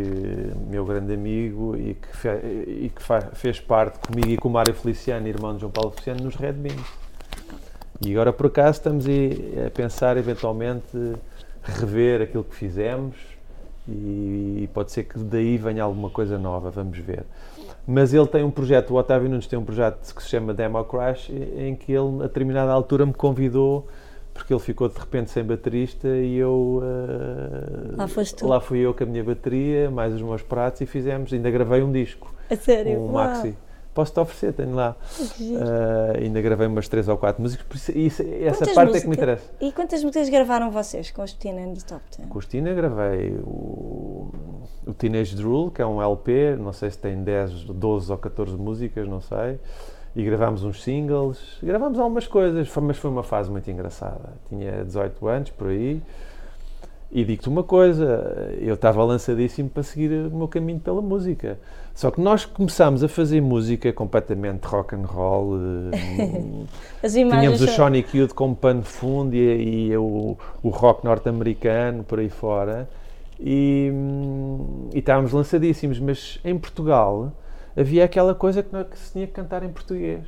[0.68, 4.52] meu grande amigo e que, fe- e que fa- fez parte comigo e com o
[4.52, 7.03] Mário Feliciano, irmão de João Paulo Feliciano, nos Red Beans.
[8.02, 10.86] E agora por acaso estamos a pensar eventualmente
[11.64, 13.16] rever aquilo que fizemos
[13.88, 17.24] e pode ser que daí venha alguma coisa nova, vamos ver.
[17.86, 20.82] Mas ele tem um projeto, o Otávio Nunes tem um projeto que se chama Demo
[20.86, 23.88] Crash, em que ele a determinada altura me convidou
[24.34, 28.48] porque ele ficou de repente sem baterista e eu eh, Lá foste tu.
[28.48, 31.84] lá fui eu com a minha bateria, mais os meus pratos e fizemos, ainda gravei
[31.84, 32.94] um disco, A sério?
[33.00, 33.56] um Uau, maxi.
[33.94, 34.96] Posso-te oferecer, tenho lá.
[35.40, 39.16] Eh, ainda gravei umas três ou quatro músicas, isso, essa Quantas parte é que me
[39.16, 39.52] músicas- interessa.
[39.62, 42.26] E quantas músicas gravaram vocês com os Teen and the Top Ten?
[42.28, 44.32] Com os Tina gravei o,
[44.88, 48.58] o Teenage Drool, que é um LP, não sei se tem 10, 12 ou 14
[48.58, 49.60] músicas, não sei.
[50.16, 54.34] E gravámos uns singles, gravámos algumas coisas, mas foi uma fase muito engraçada.
[54.50, 56.02] Tinha 18 anos, por aí.
[57.12, 61.60] E digo-te uma coisa, eu estava lançadíssimo para seguir o meu caminho pela música.
[61.94, 65.58] Só que nós começámos a fazer música completamente rock and roll.
[65.94, 66.68] eh,
[67.40, 72.04] Tínhamos o são- Sonic Youth como pano de fundo e, e o, o rock norte-americano
[72.04, 72.90] por aí fora
[73.40, 73.92] e,
[74.94, 77.32] e estávamos lançadíssimos, mas em Portugal
[77.78, 80.24] havia aquela coisa que, que se tinha que cantar em português.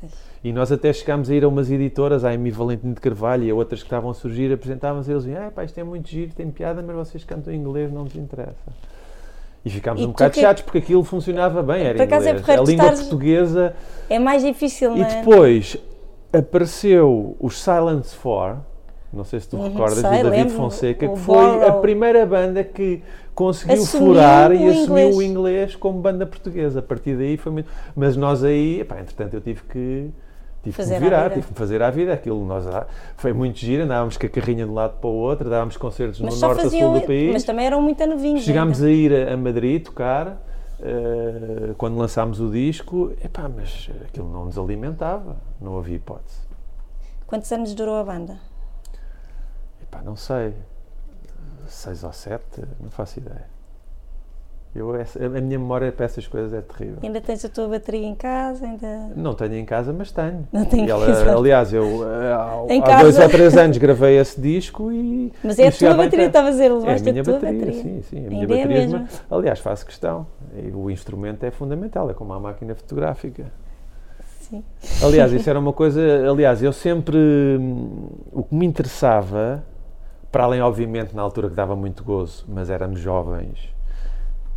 [0.00, 0.12] Pois.
[0.44, 3.50] E nós até chegámos a ir a umas editoras, a Amy Valentino de Carvalho e
[3.50, 6.08] a outras que estavam a surgir, apresentávamos e eles diziam, ah, pá, isto é muito
[6.08, 8.72] giro, tem piada, mas vocês cantam em inglês, não nos interessa.
[9.66, 12.30] E ficámos E um bocado que- chatos porque aquilo funcionava bem, era Por acaso é
[12.30, 12.40] inglês.
[12.46, 13.74] porreiro a língua estares- portuguesa
[14.08, 15.04] É mais difícil, não e é?
[15.20, 15.76] depois
[16.32, 18.58] apareceu os Silence 4,
[19.12, 21.80] não sei se tu Uhum, recordas, sei, do David Fonseca, que foi a Borrow.
[21.80, 23.02] primeira banda que
[23.34, 25.16] conseguiu Assumiu furar e assumiu inglês.
[25.16, 26.78] o inglês como banda portuguesa.
[26.78, 27.68] A partir daí foi muito.
[27.94, 30.10] Mas nós aí, epá, entretanto, eu tive que.
[30.66, 32.12] Tive Fazer que me virar, tive que me fazer à vida.
[32.12, 35.12] Aquilo nós, ah, foi muito giro, andávamos com a carrinha de um lado para o
[35.12, 36.90] outro, dávamos concertos Mas no norte a faziam.
[36.90, 37.32] sul do país.
[37.32, 38.42] Mas também eram muito novinhos.
[38.42, 38.88] Chegámos ainda.
[38.88, 40.42] a ir a, a Madrid tocar
[40.80, 46.40] eh, quando lançámos o disco, epá, mas aquilo não nos alimentava, não havia hipótese.
[47.26, 48.38] Quantos anos durou a banda?
[49.82, 50.52] Epá, não sei,
[51.68, 53.46] seis ou sete, não faço ideia.
[54.76, 56.98] Eu, a minha memória para essas coisas é terrível.
[57.02, 58.66] Ainda tens a tua bateria em casa?
[58.66, 59.10] Ainda...
[59.16, 60.46] Não tenho em casa, mas tenho.
[60.52, 61.34] Não tenho ela- casa.
[61.36, 63.22] aliás, eu eh, há, há dois casa.
[63.24, 65.32] ou três anos gravei esse disco e.
[65.42, 66.26] Mas é a tua bateria, casa.
[66.26, 67.82] estava a dizer, É a levaste minha a tua bateria, bateria.
[67.82, 68.26] sim, sim.
[68.26, 68.80] A minha Ainda é bateria.
[68.82, 68.98] mesmo?
[69.00, 70.26] mas, aliás, faço questão.
[70.74, 73.44] O instrumento é fundamental, é como a máquina fotográfica.
[74.40, 74.62] Sim.
[75.02, 76.00] Aliás, isso era uma coisa.
[76.30, 77.16] Aliás, eu sempre.
[77.16, 79.64] hum, O que me interessava,
[80.30, 83.74] para além, obviamente, na altura que dava muito gozo, mas éramos jovens.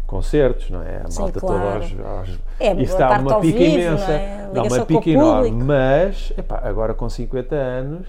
[0.10, 1.04] Concertos, não é?
[1.06, 1.62] A Sim, malta claro.
[1.62, 4.50] toda aos, aos É, isso dá uma pica vivo, imensa, é?
[4.52, 5.50] dá uma pica enorme.
[5.52, 5.66] público.
[5.68, 8.08] Mas, epá, agora com 50 anos,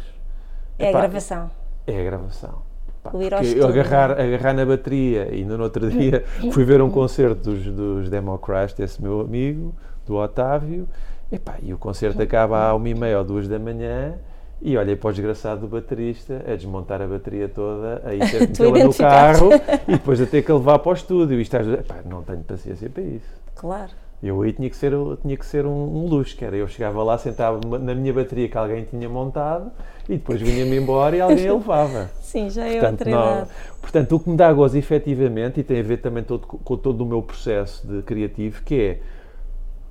[0.79, 1.51] É a epá, gravação.
[1.87, 2.63] é a gravação.
[3.03, 3.11] Pá,
[3.55, 8.09] eu agarrar, agarrar na bateria e no outro dia fui ver um concerto dos, dos
[8.09, 9.75] Demo Crash, desse meu amigo,
[10.07, 10.89] do Otávio,
[11.31, 14.15] epá, e o concerto acaba à uma e meia ou duas da manhã
[14.63, 18.41] e olhei para o desgraçado do baterista a desmontar a bateria toda, a ir ter
[18.41, 19.51] metê-la no carro
[19.89, 21.41] e depois a ter que levar para o estúdio.
[21.41, 23.41] Às vezes, epá, não tenho paciência para isso.
[23.55, 23.91] Claro.
[24.23, 24.93] Eu aí tinha que ser,
[25.23, 28.49] tinha que ser um, um luxo, que era eu chegava lá, sentava na minha bateria
[28.51, 29.73] que alguém tinha montado
[30.07, 32.11] e depois vinha-me embora e alguém a levava.
[32.21, 33.49] Sim, já é Portanto, outra
[33.81, 37.01] portanto, o que me dá gozo efetivamente, e tem a ver também todo, com todo
[37.01, 39.01] o meu processo de criativo, que é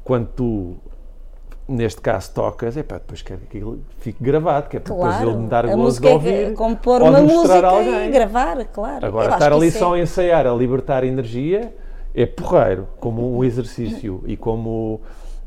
[0.03, 0.77] quando tu
[1.69, 5.15] neste caso tocas, é pá, depois quero que aquilo fique gravado, que é para depois
[5.15, 6.53] Claro, ele me dar a gozo de é ouvir.
[6.55, 8.07] compor ou de uma a música alguém.
[8.07, 9.05] e gravar, claro.
[9.05, 11.73] Agora, Eu estar ali só a é- ensaiar, a libertar energia,
[12.15, 14.99] é porreiro, como um exercício e como,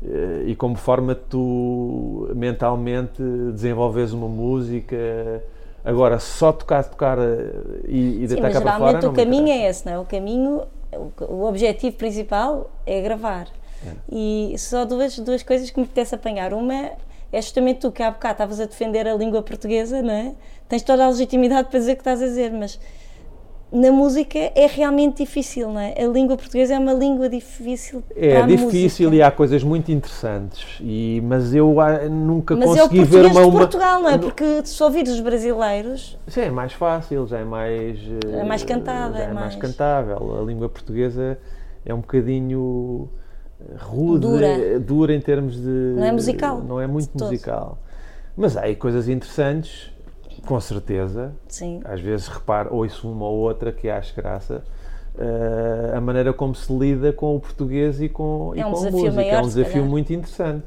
[0.03, 4.95] eh, e como forma de tu mentalmente desenvolveres uma música.
[5.85, 7.51] Agora, só tocar, tocar eh,
[7.87, 9.09] e, e deitar mas cá para fora.
[9.09, 9.65] o caminho interessa.
[9.65, 9.99] é esse, não é?
[9.99, 10.61] O caminho,
[11.27, 13.47] o objetivo principal é gravar.
[14.11, 16.53] E só duas, duas coisas que me apetece apanhar.
[16.53, 16.91] Uma
[17.31, 20.33] é justamente tu que há bocado estavas a defender a língua portuguesa, não é?
[20.69, 22.79] Tens toda a legitimidade para dizer o que estás a dizer, mas
[23.71, 25.95] na música é realmente difícil, não é?
[25.99, 29.15] A língua portuguesa é uma língua difícil É para a difícil música.
[29.15, 33.31] e há coisas muito interessantes, e, mas eu ah, nunca Mas é consegui ver português
[33.35, 33.41] uma.
[33.41, 34.17] de uma Portugal, não é?
[34.19, 37.97] Porque se ouvires os brasileiros, Já é mais fácil, já é mais.
[37.97, 40.39] eh, É mais cantada, já é é mais mais- cantável.
[40.39, 41.39] A língua portuguesa
[41.83, 43.22] é um bocadinho eh,
[43.79, 44.79] rude, Dura.
[44.79, 45.67] dura em termos de.
[45.95, 47.77] Não é musical, Não é muito musical.
[48.35, 49.91] Mas há aí coisas interessantes,
[50.45, 51.33] com certeza.
[51.47, 51.81] sim.
[51.85, 54.63] Às vezes reparo, ouço uma ou outra que acho graça.
[55.17, 58.77] eh, a maneira como se lida com o português e com, e É um com
[58.87, 59.07] a música.
[59.07, 59.89] é maior, um se desafio calhar.
[59.89, 60.65] muito interessante.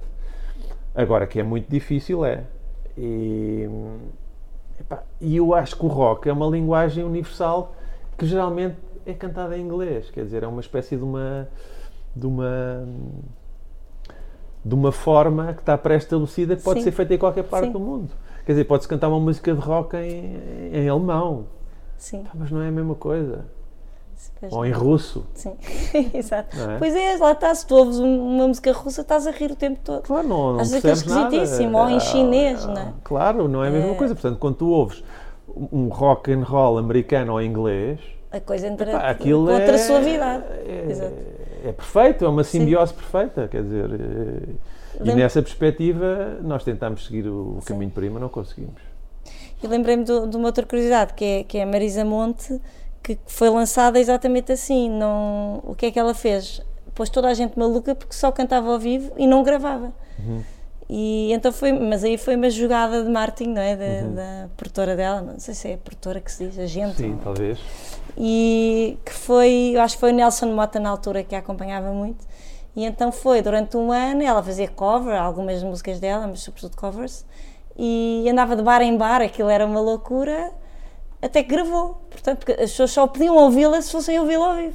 [0.95, 2.45] Agora, que é muito difícil, é.
[2.97, 3.69] E,
[4.81, 7.75] epá, e eu acho que o rock é uma linguagem universal
[8.17, 10.11] que geralmente é cantada em inglês.
[10.11, 11.49] Quer dizer, é uma espécie de uma.
[12.17, 12.85] De uma.
[14.65, 16.85] de uma forma que está pré-estabelecida que pode Sim.
[16.85, 17.73] ser feita em qualquer parte Sim.
[17.73, 18.11] do mundo.
[18.45, 20.37] Quer dizer, pode-se cantar uma música de rock em,
[20.73, 21.47] em alemão,
[21.99, 22.23] Sim.
[22.25, 23.45] Pá, mas não é a mesma coisa.
[24.41, 25.25] Pois Ou em russo.
[25.35, 25.57] Sim,
[26.15, 26.57] exato.
[26.59, 26.79] É?
[26.79, 29.57] Pois é, lá está, se tu ouves um- uma música russa, estás a rir o
[29.57, 30.03] tempo todo.
[30.03, 31.35] Claro, não, não Às vezes nada.
[31.37, 32.93] esquisitíssimo, ou em Ah, chinês, ah, não é?
[33.05, 33.95] Claro, não é a mesma É.
[33.95, 34.15] coisa.
[34.15, 35.03] Portanto, quando tu ouves
[35.73, 37.99] um rock and roll americano ou inglês,
[38.37, 40.45] A coisa entra com outra é, suavidade.
[40.67, 43.49] É, é perfeito, é uma simbiose perfeita.
[43.49, 47.67] Quer dizer, eh, e nessa perspectiva, nós tentámos seguir o, Sim.
[47.67, 48.81] caminho prima, não conseguimos.
[49.63, 52.61] E lembrei-me do- de uma outra curiosidade, que é, que é a Marisa Monte,
[53.03, 54.91] que foi lançada exatamente assim.
[54.91, 56.61] Não, o que é que ela fez?
[56.95, 59.93] Pôs toda a gente maluca porque só cantava ao vivo e não gravava.
[60.19, 60.43] Uhum.
[60.89, 63.75] E então foi, mas aí foi uma jogada de marketing, não é?
[63.77, 64.15] Da, Uhum.
[64.15, 66.97] da produtora dela, não sei se é a produtora que se diz, agente.
[66.99, 67.59] Sim, ou- talvez.
[68.17, 71.91] e que foi, eu acho que foi o Nelson Mota na altura que a acompanhava
[71.93, 72.25] muito,
[72.75, 77.27] e então foi durante um ano, ela fazia cover, algumas músicas dela, mas sobretudo covers,
[77.77, 80.53] e andava de bar em bar, aquilo era uma loucura,
[81.21, 84.75] até que gravou, portanto, porque as pessoas só podiam ouvi-la se fossem ouvi-la ao vivo,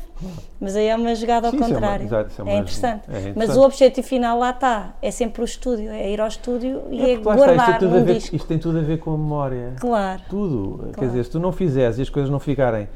[0.60, 2.46] mas aí é uma jogada ao Sim, isso é uma- contrário, exato, isso é é,
[2.54, 3.04] uma- interessante.
[3.08, 3.58] é mas interessante.
[3.58, 7.16] o objetivo final lá está, é sempre o estúdio, é ir ao estúdio e é,
[7.16, 9.74] porque lá está, isto, guardar um ver, isto tem tudo a ver com a memória.
[9.80, 10.22] claro.
[10.30, 10.78] Tudo.
[10.88, 11.08] Quer Claro.
[11.10, 12.90] dizer, se tu não fizeres e as coisas não ficarem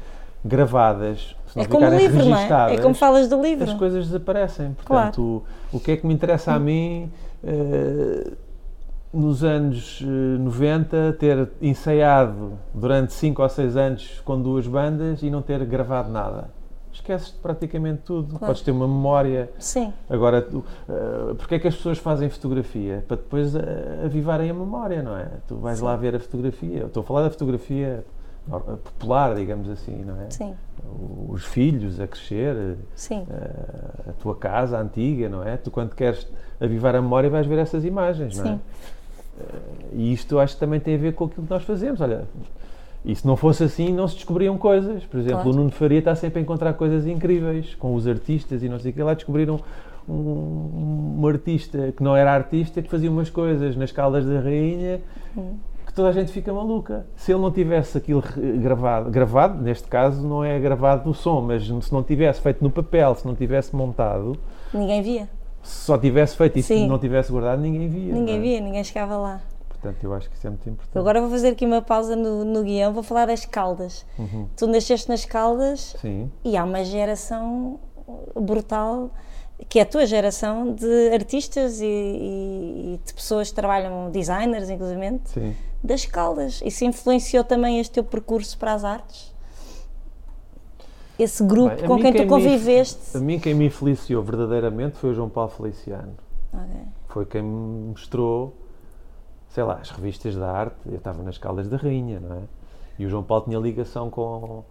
[0.44, 2.22] gravadas, se não É ficarem livro, é?
[2.34, 3.64] registadas, É como falas do livro.
[3.64, 4.76] as coisas desaparecem.
[4.84, 5.06] Claro.
[5.12, 7.10] Portanto, o, o que é que me interessa a mim,
[7.44, 8.32] eh,
[9.12, 15.30] nos anos eh, 90, ter ensaiado durante 5 ou 6 anos com duas bandas e
[15.30, 16.50] não ter gravado nada?
[16.92, 18.30] Esqueces praticamente tudo.
[18.30, 18.46] Claro.
[18.46, 19.50] Podes ter uma memória.
[19.58, 23.04] Sim, Agora, tu, uh, porque é que as pessoas fazem fotografia?
[23.06, 23.60] Para depois uh,
[24.04, 25.28] avivarem a memória, não é?
[25.46, 25.84] Tu vais Sim.
[25.84, 26.80] lá ver a fotografia.
[26.80, 28.02] Eu estou a falar da fotografia
[28.84, 30.30] popular, digamos assim, não é?
[30.30, 30.54] sim,
[31.28, 33.26] Os filhos a crescer, sim.
[34.08, 35.56] a tua casa antiga, não é?
[35.56, 36.26] Tu, quando queres
[36.60, 38.58] avivar a memória, vais ver essas imagens, não é?
[39.38, 42.00] Uh, E isto acho que também tem a ver com aquilo que nós fazemos.
[42.00, 42.24] Olha,
[43.04, 45.04] e se não fosse assim, não se descobriam coisas.
[45.04, 45.50] Por exemplo, Claro.
[45.50, 48.90] o Nuno Faria está sempre a encontrar coisas incríveis com os artistas e não sei
[48.90, 49.02] o que.
[49.02, 49.60] Lá descobriram
[50.08, 55.00] um, um artista que não era artista que fazia umas coisas nas Caldas da Rainha
[55.86, 57.06] que toda a gente fica maluca.
[57.14, 58.22] Se ele não tivesse aquilo
[58.60, 62.70] gravado, gravado, neste caso não é gravado o som, mas se não tivesse feito no
[62.70, 64.36] papel, se não tivesse montado,
[64.74, 65.28] Ninguém via.
[65.66, 66.86] Se só tivesse feito e se Sim.
[66.86, 68.12] não tivesse guardado, ninguém via.
[68.14, 68.46] Ninguém não é?
[68.48, 69.40] via, ninguém chegava lá.
[69.68, 70.98] Portanto, eu acho que isso é muito importante.
[70.98, 74.06] Agora vou fazer aqui uma pausa no, no guião, vou falar das Caldas.
[74.18, 74.48] Uhum.
[74.56, 77.78] Tu nasceste nas Caldas Sim, e há uma geração
[78.34, 79.10] brutal,
[79.68, 84.70] que é a tua geração, de artistas e, e- e de pessoas que trabalham, designers
[84.70, 85.20] inclusive,
[85.82, 86.60] das Caldas.
[86.64, 89.34] Isso influenciou também este teu percurso para as artes?
[91.18, 93.16] Esse grupo Bem, com mim quem tu me conviveste?
[93.16, 96.12] A mim quem me influenciou verdadeiramente foi o João Paulo Feliciano.
[96.52, 96.64] Ok.
[97.08, 98.54] Foi quem me mostrou,
[99.48, 100.76] sei lá, as revistas da arte.
[100.86, 102.40] Eu estava nas Caldas da Rainha, não é?
[102.98, 104.62] E o João Paulo tinha ligação com,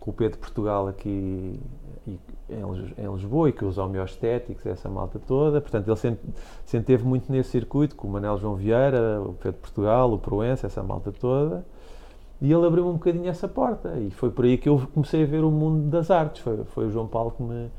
[0.00, 1.60] com o Pedro Portugal aqui
[2.06, 2.18] e-
[2.50, 5.60] em, em Lisboa e com os homeostéticos, essa malta toda.
[5.60, 6.28] Portanto, ele sempre,
[6.64, 10.66] sempre teve muito nesse circuito, com o Manel João Vieira, o Pedro Portugal, o Proença,
[10.66, 11.64] essa malta toda.
[12.42, 13.94] E ele abriu um bocadinho essa porta.
[14.00, 16.42] E foi por aí que eu comecei a ver o mundo das artes.
[16.42, 17.70] Foi, foi o João Paulo que me,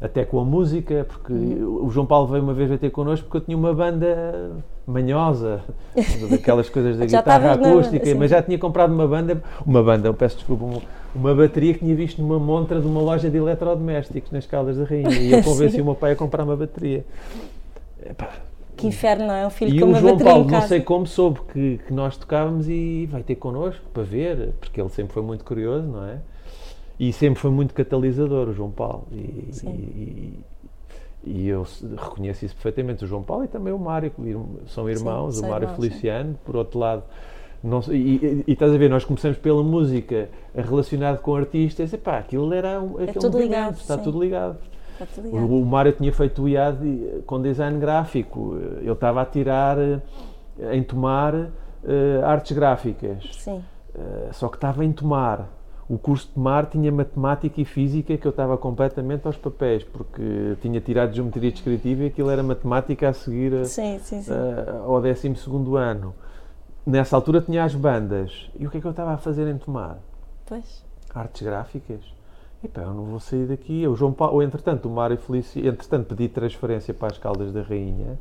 [0.00, 3.36] até com a música, porque o João Paulo veio uma vez a ter connosco porque
[3.36, 4.52] eu tinha uma banda
[4.86, 5.60] manhosa,
[6.30, 8.14] daquelas coisas da guitarra na- acústica, sim.
[8.14, 10.80] mas já tinha comprado uma banda, uma banda, eu peço desculpa, uma,
[11.14, 14.84] uma bateria que tinha visto numa montra de uma loja de eletrodomésticos nas Caldas da
[14.84, 17.04] Rainha e eu convenci o meu pai a comprar uma bateria.
[18.02, 18.30] Epá,
[18.76, 19.46] Que inferno, não é?
[19.46, 21.92] Um filho e com o uma João bateria Paulo, não sei como, soube que, que
[21.92, 26.04] nós tocávamos e vai ter connosco para ver, porque ele sempre foi muito curioso, não
[26.04, 26.18] é?
[26.98, 29.06] E sempre foi muito catalisador, o João Paulo.
[29.12, 29.68] E, Sim.
[29.70, 30.38] e-
[31.24, 31.66] e eu
[31.96, 33.04] reconheço isso perfeitamente.
[33.04, 34.12] O João Paulo e também o Mário,
[34.66, 35.88] são irmãos, são o Mário irmãos, sim.
[35.90, 37.02] Feliciano, por outro lado.
[37.64, 41.98] Não, e, e- e estás a ver, nós começamos pela música relacionada com artistas, e
[41.98, 44.04] pá, aquilo era um, aquele tudo ligado, está sim.
[44.04, 44.56] tudo ligado.
[45.20, 45.44] Ligado.
[45.46, 48.56] O, o Mário tinha feito o IAD com design gráfico.
[48.80, 50.00] Ele estava a tirar, eh,
[50.72, 51.34] em tomar,
[51.84, 53.28] eh, artes gráficas.
[53.32, 53.62] Sim.
[53.94, 55.48] Eh, só que estava em tomar.
[55.88, 60.56] O curso de tomar tinha matemática e física que eu estava completamente aos papéis, porque
[60.60, 64.32] tinha tirado geometria descritiva e aquilo era matemática a seguir a- Sim, sim, sim.
[64.32, 66.12] a- ao 12 ano.
[66.84, 68.50] Nessa altura tinha as bandas.
[68.58, 69.98] E o que é que eu estava a fazer em tomar?
[70.46, 70.84] Pois.
[71.14, 72.00] artes gráficas.
[72.66, 73.86] Epá, eu não vou sair daqui.
[73.86, 78.18] O João Paulo, entretanto, o Mário Felício, entretanto, pedi transferência para as Caldas da Rainha,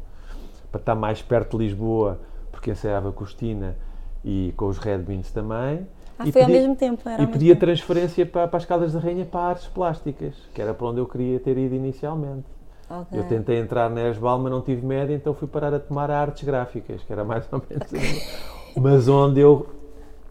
[0.72, 2.20] para estar mais perto de Lisboa,
[2.52, 3.76] porque ensaiava com o Stina
[4.24, 5.88] e com os Red Beans também.
[6.18, 7.08] Ah, E foi ao pedi- mesmo tempo.
[7.10, 10.34] Era E ao pedi a transferência para, para as Caldas da Rainha para artes plásticas,
[10.54, 12.46] que era para onde eu queria ter ido inicialmente.
[12.90, 13.20] Ok.
[13.20, 16.44] Eu tentei entrar na ESBAL, mas não tive média, então fui parar a tomar artes
[16.44, 17.90] gráficas, que era mais ou menos.
[18.78, 19.68] mas onde eu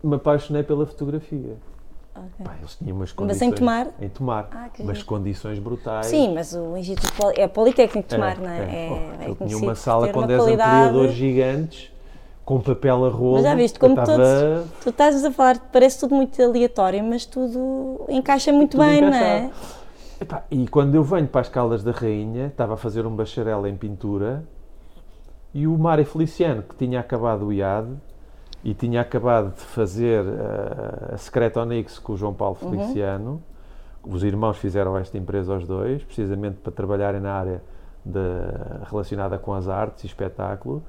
[0.02, 1.56] me apaixonei pela fotografia.
[2.16, 2.44] Ok.
[2.44, 3.48] Pá, eles tinham umas Mas condições.
[3.50, 3.86] em Tomar?
[4.00, 4.48] Em tomar.
[4.52, 5.04] Ah, giro.
[5.04, 6.06] condições brutais.
[6.06, 8.58] Sim, mas o Instituto Poli- é Politécnico de Tomar, É, não é?
[8.58, 8.62] é.
[8.62, 11.90] É, é ele tinha uma sala com uma 10 qualidade- ampliadores gigantes,
[12.44, 13.32] com papel a rolo.
[13.34, 14.70] Mas já viste, como estava- todos.
[14.82, 19.08] Tu estás a falar, parece tudo muito aleatório, mas tudo encaixa muito Tudo bem, não
[19.08, 19.46] encaixado.
[19.46, 19.50] é?
[20.20, 23.66] Epá, e quando eu venho para as Caldas da Rainha, estava a fazer um bacharel
[23.66, 24.44] em pintura,
[25.52, 27.88] e o Mário Feliciano, que tinha acabado o IAD,
[28.64, 32.70] e tinha acabado de fazer eh, a Secret Onyx com o João Paulo Uhum.
[32.70, 33.42] Feliciano,
[34.02, 37.62] os irmãos fizeram esta empresa aos dois, precisamente para trabalharem na área
[38.04, 38.20] de-
[38.90, 40.82] relacionada com as artes e espetáculo.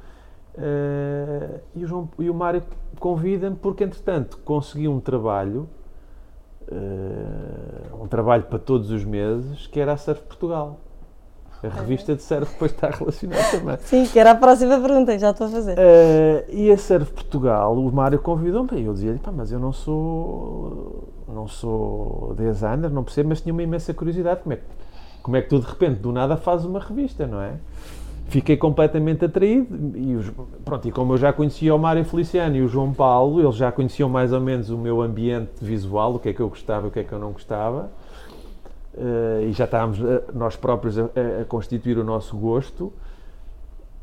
[0.58, 2.64] Eh, e, o João, e o Mário
[2.98, 5.68] convida-me porque, entretanto, consegui um trabalho,
[6.72, 10.80] eh, um trabalho para todos os meses, que era a Surf Portugal.
[11.66, 13.78] A revista de surf depois está relacionada também.
[13.82, 15.76] Sim, que era a próxima pergunta, já estou a fazer.
[15.78, 19.72] Eh, e a Surf Portugal, o Mário convidou-me e eu dizia-lhe, pá, mas eu não
[19.72, 24.60] sou, não sou designer, não percebo, mas tinha uma imensa curiosidade, como é,
[25.22, 27.54] como é que tu de repente, do nada, fazes uma revista, não é?
[28.28, 30.32] Fiquei completamente atraído e, os-
[30.64, 33.72] pronto, e como eu já conhecia o Mário Feliciano e o João Paulo, eles já
[33.72, 36.90] conheciam mais ou menos o meu ambiente visual, o que é que eu gostava e
[36.90, 37.92] o que é que eu não gostava,
[39.44, 42.92] e já estávamos eh, nós próprios a, a- constituir o nosso gosto,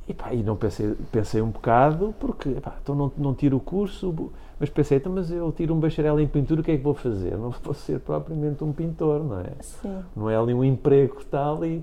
[0.09, 2.51] e, pá, e não pensei, pensei um bocado, porque
[2.83, 6.27] então não, não tiro o curso, mas pensei, então, mas eu tiro um bacharel em
[6.27, 7.37] pintura, o que é que vou fazer?
[7.39, 9.53] Não vou ser propriamente um pintor, não é?
[9.61, 10.03] Sim.
[10.17, 11.83] Não é ali um emprego tal e,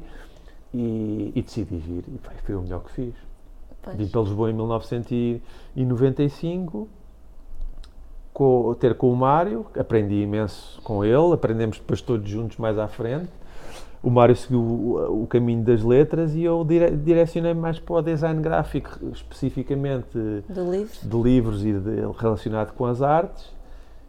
[0.74, 2.04] e, e decidi vir.
[2.08, 3.14] E pá, foi o melhor que fiz.
[3.82, 3.96] Pois.
[3.96, 6.88] Vim para Lisboa em 1995,
[8.40, 12.88] com, ter com o Mário, aprendi imenso com ele, aprendemos depois todos juntos mais à
[12.88, 13.28] frente.
[14.02, 18.02] O Mário seguiu o, o caminho das letras e eu dire, direcionei mais para o
[18.02, 20.08] design gráfico, especificamente
[20.48, 20.98] Do livro.
[21.04, 23.52] de livros e de- relacionado com as artes.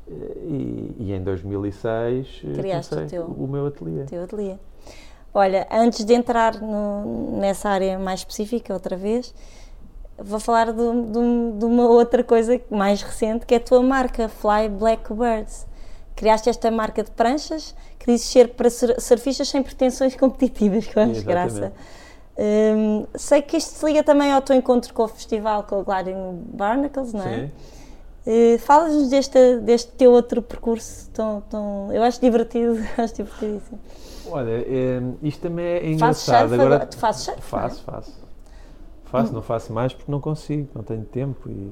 [0.08, 4.04] E, e em 2006 eh, Criaste o teu- o meu ateliê.
[4.04, 4.54] teu ateliê.
[5.34, 9.32] Olha, antes de entrar no- nessa área mais específica, outra vez,
[10.22, 14.28] vou falar de, de de uma outra coisa mais recente, que é a tua marca,
[14.28, 15.66] Fly Blackbirds.
[16.16, 20.96] Criaste esta marca de pranchas que dizes ser para sur- surfistas sem pretensões competitivas, que
[20.98, 21.54] eu acho Exatamente.
[21.60, 21.72] graça.
[22.38, 25.84] Hum, sei que isto se liga também ao teu encontro com o festival, com o
[25.84, 27.46] Gliding Barnacles, não é?
[27.46, 27.50] Sim.
[28.26, 31.92] Eh, Fala-nos deste, deste teu outro percurso tão, tão.
[31.92, 33.78] Eu acho divertido, acho divertidíssimo.
[34.30, 36.48] Olha, eh, isto também é Fazes engraçado.
[36.48, 36.86] surf Agora, agora?
[36.86, 37.40] Tu fazes surf?
[37.42, 38.19] Faço, faço.
[39.10, 41.70] Faço, não faço mais porque não consigo, não tenho tempo e.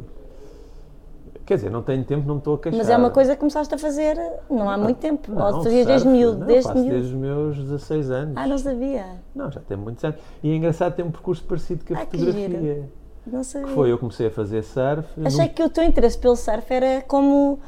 [1.46, 2.76] Quer dizer, não tenho tempo, não me estou a queixar.
[2.78, 4.18] Mas é uma coisa que começaste a fazer
[4.50, 5.32] não há muito tempo.
[5.32, 6.90] Ou tu fazias desde miúdo, não, desde faço miúdo.
[6.94, 8.34] desde os meus 16 anos.
[8.36, 9.06] Ah, não sabia.
[9.34, 10.18] Não, já tem muitos anos.
[10.42, 12.48] E é engraçado ter um percurso parecido com a Ah, que fotografia.
[12.60, 12.84] giro.
[13.26, 13.68] Não sabia.
[13.68, 15.08] Que foi, eu comecei a fazer surf.
[15.24, 17.58] Achei não- que o teu interesse pelo surf era como.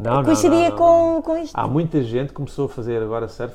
[0.00, 1.22] Não, não, coincidia não, não, com, não.
[1.22, 1.54] com isto.
[1.56, 3.54] Há muita gente que começou a fazer agora surf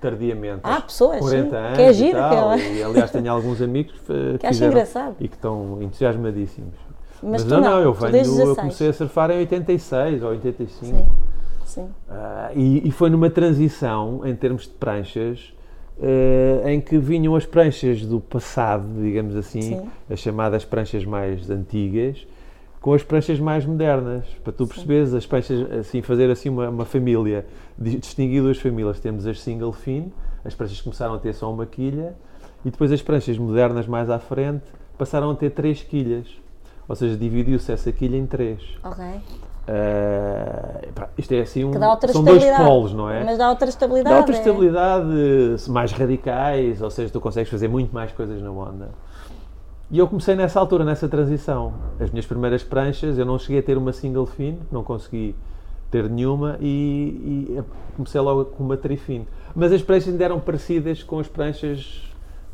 [0.00, 0.60] tardiamente.
[0.62, 1.56] Ah, aos pessoas, 40 sim.
[1.56, 4.46] anos Que é e giro, tal, que é- E aliás tenho alguns amigos eh, Que
[4.46, 5.16] acho fizeram engraçado.
[5.20, 6.74] e que estão entusiasmadíssimos.
[7.22, 8.56] Mas tu não, não, eu venho, eu 16.
[8.56, 10.84] comecei a surfar em 86 ou 85.
[10.86, 11.06] Sim,
[11.64, 11.88] sim.
[12.08, 15.52] Ah, e, e foi numa transição em termos de pranchas
[15.98, 19.88] uh, em que vinham as pranchas do passado, digamos assim, Sim.
[20.08, 22.24] as chamadas pranchas mais antigas,
[22.80, 26.84] com as pranchas mais modernas, para tu perceberes as pranchas, assim, fazer assim uma, uma
[26.84, 27.44] família,
[27.78, 29.00] di- distinguir duas famílias.
[29.00, 30.12] Temos as single fin,
[30.44, 32.14] as pranchas começaram a ter só uma quilha,
[32.64, 34.64] e depois as pranchas modernas mais à frente
[34.96, 36.26] passaram a ter três quilhas.
[36.88, 38.60] Ou seja, dividiu-se essa quilha em três.
[38.82, 39.04] Ok.
[39.04, 41.72] Uh, pá, isto é assim um,
[42.10, 43.22] são dois polos, não é?
[43.22, 44.14] Mas dá outra estabilidade.
[44.14, 44.38] Dá outra é?
[44.38, 48.88] estabilidade, mais radicais, ou seja, tu consegues fazer muito mais coisas na onda.
[49.90, 51.74] E eu comecei nessa altura, nessa transição.
[52.00, 55.34] As minhas primeiras pranchas, eu não cheguei a ter uma single fin, não consegui
[55.90, 57.62] ter nenhuma e, e
[57.96, 59.26] comecei logo com uma trifin.
[59.54, 62.04] Mas as pranchas ainda eram parecidas com as pranchas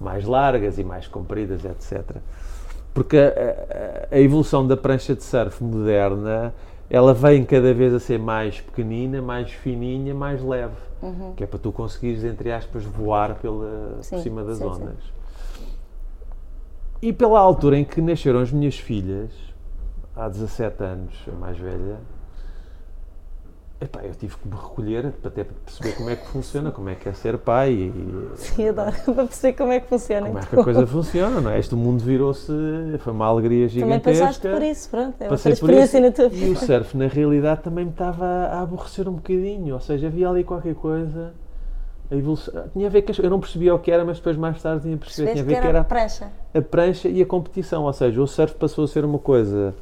[0.01, 2.17] mais largas e mais compridas, etc.
[2.93, 6.55] Porque a, a- a evolução da prancha de surf moderna,
[6.89, 10.75] ela vem cada vez a ser mais pequenina, mais fininha, mais leve.
[11.37, 14.71] Que é para tu conseguires, entre aspas, voar pela, Sim, por cima das sim, sim.
[14.71, 14.97] ondas.
[17.03, 19.31] E pela altura em que nasceram as minhas filhas,
[20.17, 21.99] há 17 anos, a mais velha,
[23.81, 26.95] epá, eu tive que me recolher para até perceber como é que funciona, como é
[26.95, 28.93] que é ser pai e, Sim, adoro.
[29.05, 30.27] Para perceber como é que funciona.
[30.27, 30.61] como é que então.
[30.61, 31.59] a coisa funciona, não é?
[31.59, 32.53] Este mundo virou-se,
[33.01, 34.25] foi uma alegria Também gigantesca.
[34.27, 35.15] passaste por isso, pronto.
[35.21, 36.61] É Passei por isso, na tua E o vida.
[36.61, 39.75] surf, na realidade, também me estava a aborrecer um bocadinho.
[39.75, 41.33] Ou seja, havia ali qualquer coisa.
[42.11, 44.61] A evolução, tinha a ver as, eu não percebia o que era, mas depois mais
[44.63, 45.33] tarde tinha percebido.
[45.33, 46.29] Tinha a ver que que era era prancha.
[46.55, 47.85] a prancha e a competição.
[47.85, 49.75] Ou seja, o surf passou a ser uma coisa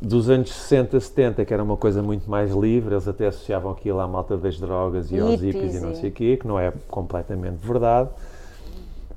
[0.00, 2.94] dos anos 60, 70, que era uma coisa muito mais livre.
[2.94, 6.10] Eles até associavam aquilo à malta das drogas e aos Hippies e não e- sei
[6.10, 8.08] o quê, que não é completamente verdade.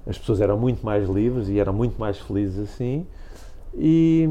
[0.08, 3.06] As pessoas eram muito mais livres e eram muito mais felizes assim.
[3.76, 4.28] E,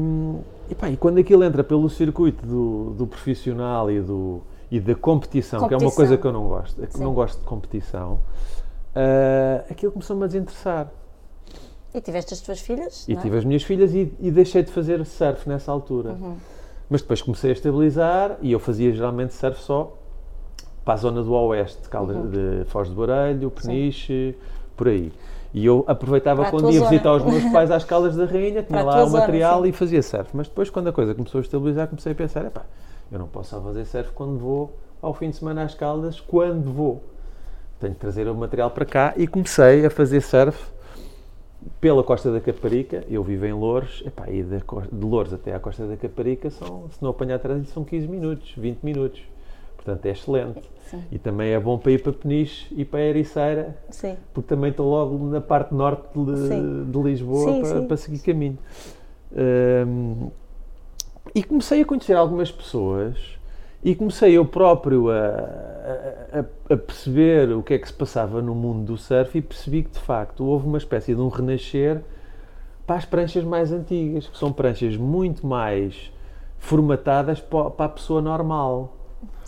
[0.69, 4.93] e, pá, e quando aquilo entra pelo circuito do, do profissional e, do, e da
[4.93, 5.95] competição, que é uma Competição.
[5.95, 8.19] coisa que eu não gosto, é que não gosto de competição,
[8.95, 10.91] ah, aquilo começou-me a desinteressar.
[11.93, 13.05] E tiveste as tuas filhas?
[13.07, 13.15] E é?
[13.17, 16.11] tive as minhas filhas e, e deixei de fazer surf nessa altura.
[16.11, 16.35] Uhum.
[16.89, 19.97] Mas depois comecei a estabilizar e eu fazia geralmente surf só
[20.83, 22.29] para a zona do oeste, de, Caldas, Uhum.
[22.29, 24.35] de Foz do Barelho, Peniche,
[24.75, 25.11] por aí.
[25.53, 26.89] E eu aproveitava Para quando ia zona.
[26.89, 29.69] visitar os meus pais às Caldas da Rainha, tinha lá o zona, material sim.
[29.69, 30.29] e fazia surf.
[30.33, 32.63] Mas depois, quando a coisa começou a estabilizar, comecei a pensar: epá,
[33.11, 36.71] eu não posso só fazer surf quando vou ao fim de semana às Caldas, quando
[36.71, 37.03] vou.
[37.79, 40.57] Tenho que trazer o material para cá e comecei a fazer surf
[41.79, 43.03] pela Costa da Caparica.
[43.09, 46.89] Eu vivo em Louros, epá, e cos- de Louros até à Costa da Caparica, são,
[46.89, 49.21] se não apanhar trânsito, são 15 minutos, 20 minutos.
[49.75, 50.61] Portanto, é excelente.
[50.85, 51.03] Sim.
[51.11, 54.15] E também é bom para ir para Peniche e para Ericeira, Sim.
[54.33, 58.57] porque também estou logo na parte norte de, de Lisboa para, para seguir caminho.
[59.35, 60.29] Hum,
[61.33, 63.15] e comecei a conhecer algumas pessoas
[63.83, 65.15] e comecei eu próprio a,
[66.39, 69.83] a- a- perceber o que é que se passava no mundo do surf e percebi
[69.83, 72.01] que de facto houve uma espécie de um renascer
[72.85, 76.11] para as pranchas mais antigas, que são pranchas muito mais
[76.59, 78.93] formatadas pa- para a pessoa normal.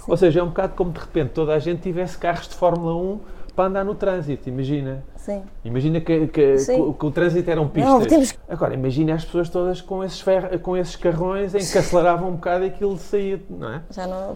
[0.08, 2.96] Ou seja, é um bocado como de repente toda a gente tivesse carros de Fórmula
[2.96, 3.20] 1
[3.56, 5.04] para andar no trânsito, imagina.
[5.16, 5.44] Sim.
[5.64, 8.34] Imagina que, que- que o- que o trânsito eram pistas.
[8.34, 12.30] Não, Agora, imagina as pessoas todas com esses, ferro- com esses carrões em que aceleravam
[12.30, 13.82] um bocado e aquilo saía, não é?
[13.92, 14.36] Já não.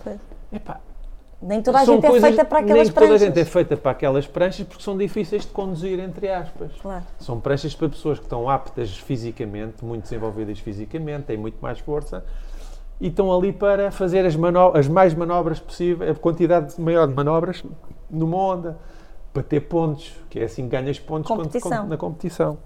[0.51, 0.79] Epá,
[1.41, 3.21] Nem toda a são gente é coisas- feita para nem aquelas toda a pranchas.
[3.27, 6.71] gente é feita para aquelas pranchas porque são difíceis de conduzir, entre aspas.
[6.81, 7.03] Claro.
[7.19, 12.23] São pranchas para pessoas que estão aptas fisicamente, muito desenvolvidas fisicamente, têm muito mais força
[12.99, 14.35] e estão ali para fazer as,
[14.73, 17.63] as mais manobras possíveis, a quantidade maior de manobras
[18.09, 18.77] numa onda,
[19.37, 21.69] para ter pontos, que é assim que ganhas pontos Competição.
[21.71, 22.57] quando- na competição.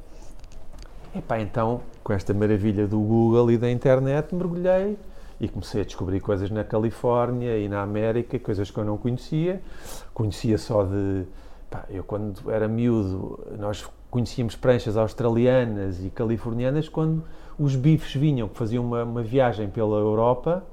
[1.14, 4.98] Epá, então, com esta maravilha do Google e da internet, mergulhei
[5.42, 9.62] e comecei a descobrir coisas na Califórnia e na América, coisas que eu não conhecia.
[10.14, 11.24] Conhecia só de.
[11.70, 17.22] pá, eu, quando era miúdo, nós conhecíamos pranchas australianas e californianas quando
[17.60, 20.64] os bifes vinham, que faziam uma, uma viagem pela Europa.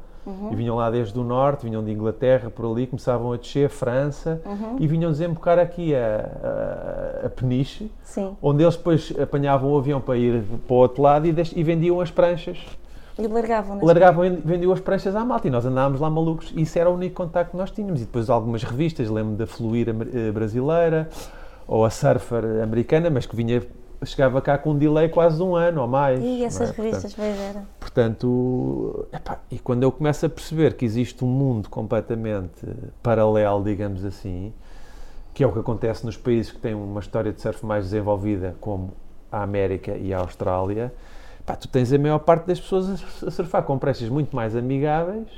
[0.50, 4.40] E vinham lá desde o norte, vinham de Inglaterra, por ali, começavam a descer, França,
[4.78, 8.36] e vinham desembocar aqui a, a, a Peniche, Sim.
[8.42, 12.00] onde eles depois apanhavam o avião para ir para o outro lado e, e vendiam
[12.00, 12.58] as pranchas.
[13.18, 13.84] E largavam-nas.
[13.84, 16.52] Largavam e vendiam as pranchas à malta e nós andávamos lá malucos.
[16.56, 18.00] Isso era o único contacto que nós tínhamos.
[18.00, 19.92] E depois algumas revistas, lembro da Fluir
[20.32, 21.08] brasileira
[21.66, 23.60] ou a Surfer americana, mas que vinha,
[24.04, 26.20] chegava cá com um delay quase de um ano ou mais.
[26.22, 26.72] E essas é?
[26.72, 27.64] revistas, pois era.
[27.80, 32.66] Portanto, epá, e quando eu começo a perceber que existe um mundo completamente
[33.02, 34.52] paralelo, digamos assim,
[35.34, 38.56] que é o que acontece nos países que têm uma história de surf mais desenvolvida,
[38.60, 38.92] como
[39.30, 40.92] a América e a Austrália,
[41.44, 44.54] pá, tu tens a maior parte das pessoas a, a surfar com pranchas muito mais
[44.56, 45.28] amigáveis,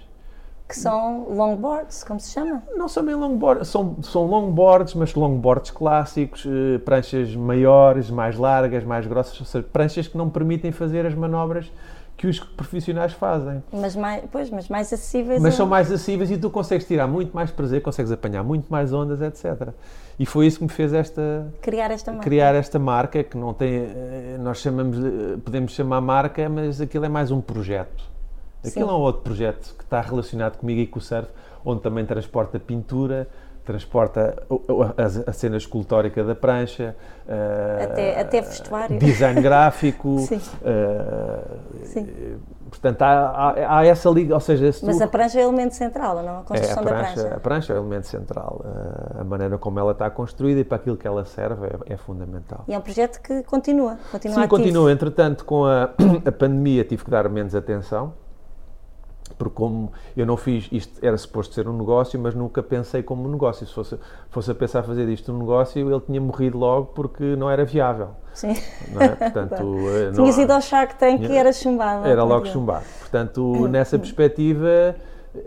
[0.70, 2.62] que são longboards, como se chama?
[2.76, 8.84] Não são bem longboards, são, são longboards, mas longboards clássicos, eh, pranchas maiores, mais largas,
[8.84, 11.70] mais grossas, ou seja, pranchas que não permitem fazer as manobras
[12.16, 13.62] que os profissionais fazem.
[13.72, 15.40] Mas mais, pois, mas mais acessíveis.
[15.42, 18.66] Mas a- são mais acessíveis e tu consegues tirar muito mais prazer, consegues apanhar muito
[18.70, 19.70] mais ondas, etc.
[20.18, 22.24] E foi isso que me fez esta, Criar esta marca.
[22.24, 27.06] criar esta marca que não tem, eh, nós chamamos, de- podemos chamar marca, mas aquilo
[27.06, 28.09] é mais um projeto.
[28.64, 28.92] Aquilo Sim.
[28.92, 31.28] é um outro projeto que está relacionado comigo e com o surf,
[31.64, 33.26] onde também transporta pintura,
[33.64, 34.42] transporta
[35.26, 36.96] a, cena escultórica da prancha,
[37.28, 38.98] eh, Até- até vestuário.
[38.98, 40.40] design gráfico, Sim.
[40.64, 41.40] eh,
[41.84, 42.38] Sim.
[42.68, 45.48] portanto há, há- há essa liga, ou seja, se Mas tu- a prancha é o
[45.50, 46.28] elemento central, não?
[46.28, 47.34] A é, a construção da prancha, prancha.
[47.36, 48.64] a prancha é o elemento central.
[48.64, 51.96] Eh, a maneira como ela está construída e para aquilo que ela serve é, é
[51.96, 52.64] fundamental.
[52.66, 53.98] E é um projeto que continua.
[54.10, 54.48] Continua Sim, ativo.
[54.56, 54.90] continua.
[54.92, 55.90] Entretanto, com a,
[56.26, 58.14] a pandemia tive que dar menos atenção,
[59.40, 63.26] porque como eu não fiz, isto era suposto ser um negócio, mas nunca pensei como
[63.26, 63.66] um negócio.
[63.66, 67.50] Se fosse, fosse a pensar fazer disto um negócio, ele tinha morrido logo porque não
[67.50, 68.08] era viável.
[68.34, 68.54] Sim.
[68.92, 69.08] Não é?
[69.08, 69.54] Portanto,
[69.88, 72.06] eh, não Tinha sido ao Shark Tank e Tinha- era chumbado.
[72.06, 72.84] era logo chumbado.
[72.98, 74.94] Portanto, nessa perspectiva,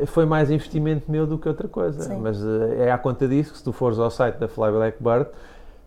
[0.08, 2.02] foi mais investimento meu do que outra coisa.
[2.02, 2.18] Sim.
[2.20, 5.28] Mas eh, é à conta disso que se tu fores ao site da Fly Blackbird,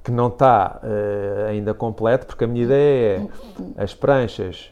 [0.05, 3.29] que não está eh, ainda completo, porque a minha ideia
[3.77, 4.71] é as pranchas,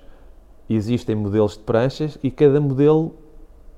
[0.70, 3.23] existem modelos de pranchas e cada modelo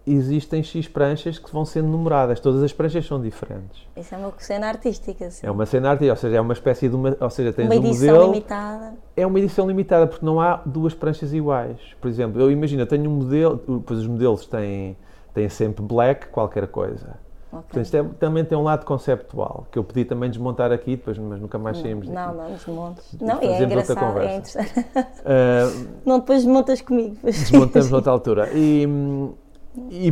[0.07, 2.38] existem X pranchas que vão sendo numeradas.
[2.38, 3.82] Todas as pranchas são diferentes.
[3.96, 5.30] Isso é uma cena artística.
[5.30, 5.46] Sim.
[5.46, 7.74] É uma cena artística, ou seja, é uma espécie de uma, ou seja, tens uma
[7.74, 8.94] um edição modelo limitada.
[9.16, 11.78] é uma edição limitada porque não há duas pranchas iguais.
[12.00, 14.96] Por exemplo, eu imagino, eu tenho um modelo, pois os modelos têm,
[15.34, 17.24] têm sempre black, qualquer coisa.
[17.52, 17.62] Ok.
[17.68, 21.16] Portanto, isto é- também tem um lado conceptual, que eu pedi também desmontar aqui, depois,
[21.16, 22.18] mas nunca mais saímos daqui.
[22.18, 23.16] Não, não, desmontes.
[23.20, 24.86] Não, é engraçado, é interessante.
[25.24, 25.70] Ah,
[26.04, 27.16] Não, depois desmontas comigo.
[27.22, 28.50] desmontamos noutra altura.
[28.52, 29.45] E, hum, e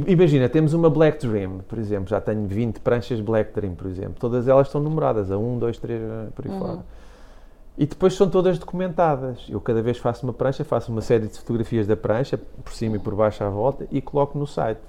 [0.07, 4.15] imagina, temos uma Black Dream, por exemplo, já tenho 20 pranchas Black Dream, por exemplo.
[4.19, 6.01] Todas elas estão numeradas, a 1, 2, 3,
[6.35, 6.59] por aí Uhum.
[6.59, 6.79] fora.
[7.77, 9.47] E depois são todas documentadas.
[9.49, 12.97] Eu cada vez faço uma prancha, faço uma série de fotografias da prancha, por cima
[12.97, 14.81] e por baixo à volta, e coloco no site.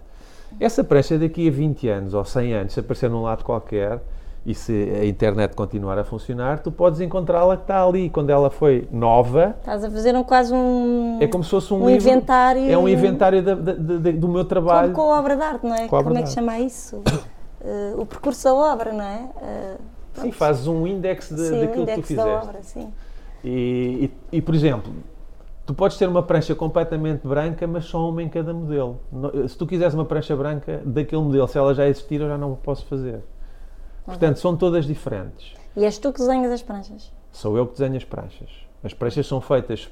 [0.59, 3.99] Essa prancha daqui a 20 anos ou 100 anos, se aparecer num lado qualquer,
[4.45, 4.71] e se
[5.01, 8.09] a internet continuar a funcionar, tu podes encontrá-la que está ali.
[8.09, 11.83] Quando ela foi nova, Estás a fazer um, quase um, é como se fosse um,
[11.83, 12.69] um livro- inventário.
[12.71, 14.93] É um inventário da- da- da- do meu trabalho.
[14.93, 15.87] Como com a obra de arte, não é?
[15.87, 17.01] Com Como é que chama isso?
[17.61, 19.29] Eh, o percurso da obra, não é?
[19.41, 19.75] Eh,
[20.21, 22.47] Sim, fazes um index de, sim, daquilo que tu index da fizeste.
[22.47, 22.93] obra, sim.
[23.43, 24.93] E, e- e, por exemplo,
[25.65, 28.99] tu podes ter uma prancha completamente branca, mas só uma em cada modelo.
[29.47, 32.53] Se tu quiseres uma prancha branca daquele modelo, se ela já existir, eu já não
[32.55, 33.21] posso fazer.
[34.05, 35.53] Portanto, são todas diferentes.
[35.75, 37.11] E és tu que desenhas as pranchas.
[37.31, 38.49] Sou eu que desenho as pranchas.
[38.83, 39.89] As pranchas são feitas,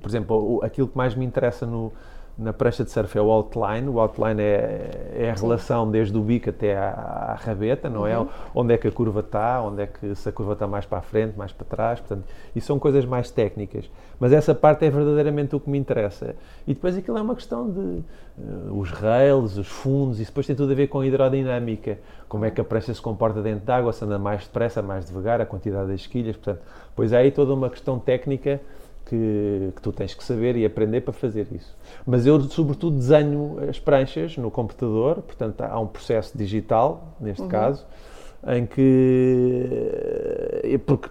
[0.00, 1.92] por exemplo, aquilo que mais me interessa no-
[2.38, 3.88] na prancha de surf é o outline.
[3.88, 8.14] O outline é, é a relação desde o bico até à, à rabeta, não é?
[8.54, 10.98] Onde é que a curva está, onde é que se a curva está mais para
[10.98, 12.00] a frente, mais para trás.
[12.00, 12.24] Portanto,
[12.54, 13.90] isso são coisas mais técnicas.
[14.18, 16.34] Mas essa parte é verdadeiramente o que me interessa.
[16.66, 17.98] E depois aquilo é uma questão de
[18.38, 21.98] eh, os rails, os fundos, isso depois tem tudo a ver com a hidrodinâmica.
[22.28, 25.06] Como é que a prancha se comporta dentro de água, se anda mais depressa, mais
[25.06, 26.36] devagar, a quantidade das esquilhas.
[26.36, 26.62] Portanto,
[26.94, 28.60] pois há aí toda uma questão técnica
[29.10, 31.76] que, que tu tens que saber e aprender para fazer isso.
[32.06, 37.84] Mas eu, sobretudo, desenho as pranchas no computador, portanto, há um processo digital, neste caso,
[38.46, 39.70] em que.
[40.64, 41.08] eh, Porque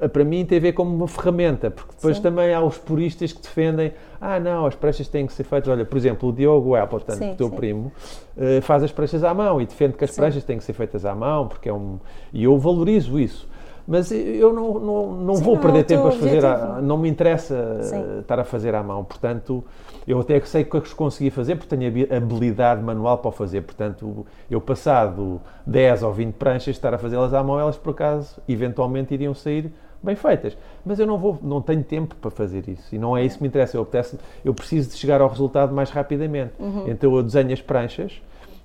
[0.00, 2.22] eh, para mim tem a ver como uma ferramenta, porque depois Sim.
[2.22, 5.68] também há os puristas que defendem: ah, não, as pranchas têm que ser feitas.
[5.68, 7.54] Olha, por exemplo, o Diogo Appleton, Sim, teu sim.
[7.54, 7.92] primo,
[8.36, 10.22] eh, faz as pranchas à mão e defende que as Sim.
[10.22, 11.98] pranchas têm que ser feitas à mão, porque é um.
[12.32, 13.46] E eu valorizo isso.
[13.86, 16.82] Mas eu não, não, não Sim, vou não é perder o tempo a fazer, objetivo.
[16.82, 18.18] não me interessa eh, Sim.
[18.20, 19.64] estar a fazer à mão, portanto,
[20.06, 23.32] eu até que sei que as consegui fazer porque tenho habi- habilidade manual para o
[23.32, 27.90] fazer, portanto, eu passado 10 ou 20 pranchas, estar a fazê-las à mão, elas por
[27.90, 29.72] acaso, eventualmente iriam sair
[30.02, 33.24] bem feitas, mas eu não vou, não tenho tempo para fazer isso, e não é
[33.24, 36.84] isso que me interessa, eu, apetece, eu preciso de chegar ao resultado mais rapidamente, Uhum.
[36.88, 38.20] então eu desenho as pranchas,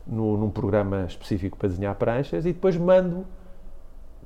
[0.06, 3.26] no, num programa específico para desenhar pranchas, e depois mando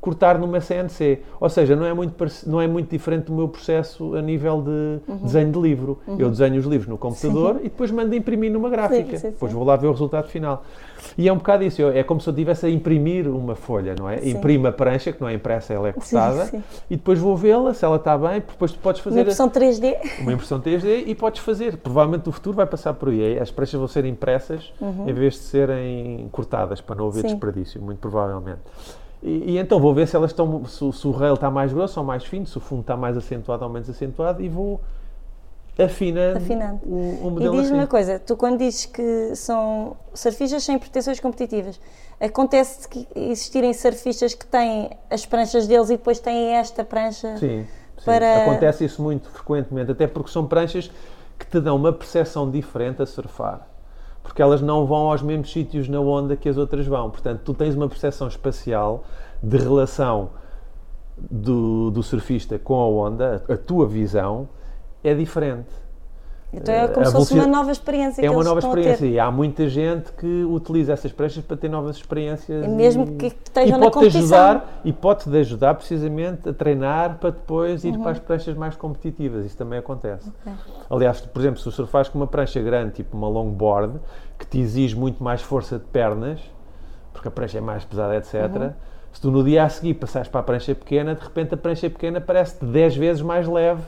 [0.02, 1.22] cortar numa CNC.
[1.39, 2.16] Ou seja, não é muito,
[2.47, 5.99] não é muito diferente do meu processo a nível de desenho de livro.
[6.18, 9.18] Eu desenho os livros no computador e depois mando imprimir numa gráfica.
[9.18, 9.58] sim, depois sim.
[9.58, 10.66] vou lá ver o resultado final.
[11.18, 11.82] E é um bocado isso.
[11.84, 14.18] É como se eu estivesse a imprimir uma folha, não é?
[14.18, 14.32] Sim.
[14.32, 16.45] Imprimo a prancha, que não é impressa, ela é cortada.
[16.45, 16.64] sim.
[16.89, 19.22] E depois vou vê-la, se ela está bem, depois tu podes Uma fazer...
[19.22, 19.97] impressão 3D.
[20.22, 21.78] Uma impressão 3D e podes fazer.
[21.78, 23.38] Provavelmente o futuro vai passar por aí.
[23.38, 27.28] As pranchas vão ser impressas em vez de serem cortadas, para não haver Sim.
[27.28, 28.62] desperdício, muito provavelmente.
[29.24, 31.72] E, e então vou ver se elas estão, se, o- se o rail está mais
[31.74, 34.82] grosso ou mais fino, se o fundo está mais acentuado ou menos acentuado e vou
[35.78, 36.80] afinando, Afinando.
[36.84, 37.80] O, o E modelo diz-me assim.
[37.80, 41.80] uma coisa, tu quando dizes que são surfistas sem pretensões competitivas,
[42.20, 47.44] acontece que existirem surfistas que têm as pranchas deles e depois têm esta prancha?
[47.44, 47.68] Sim,
[47.98, 48.24] sim.
[48.24, 50.92] para- acontece isso muito frequentemente, até porque são pranchas
[51.40, 53.68] que te dão uma percepção diferente a surfar.
[54.32, 57.10] Porque elas não vão aos mesmos sítios na onda que as outras vão.
[57.10, 59.04] Portanto, tu tens uma percepção espacial
[59.44, 60.30] de relação
[61.18, 64.48] do, do surfista com a onda, a, a tua visão
[65.04, 65.68] é diferente.
[66.54, 69.70] Então é como se fosse uma nova experiência É uma nova experiência e há muita
[69.70, 72.66] gente que utiliza essas pranchas para ter novas experiências.
[72.66, 74.22] E mesmo e- que estejam e na competição.
[74.22, 78.02] ajudar E pode-te ajudar precisamente a treinar para depois ir Uhum.
[78.02, 79.45] para as pranchas mais competitivas.
[79.45, 80.30] Isso também acontece.
[80.89, 83.99] Aliás, por exemplo, se tu surfares com uma prancha grande, tipo uma longboard,
[84.38, 86.41] que te exige muito mais força de pernas,
[87.14, 88.34] porque a prancha é mais pesada, etc.
[88.56, 88.72] Uhum.
[89.14, 91.89] Se tu no dia a seguir passares para a prancha pequena, de repente a prancha
[91.89, 93.82] pequena parece-te 10 vezes mais leve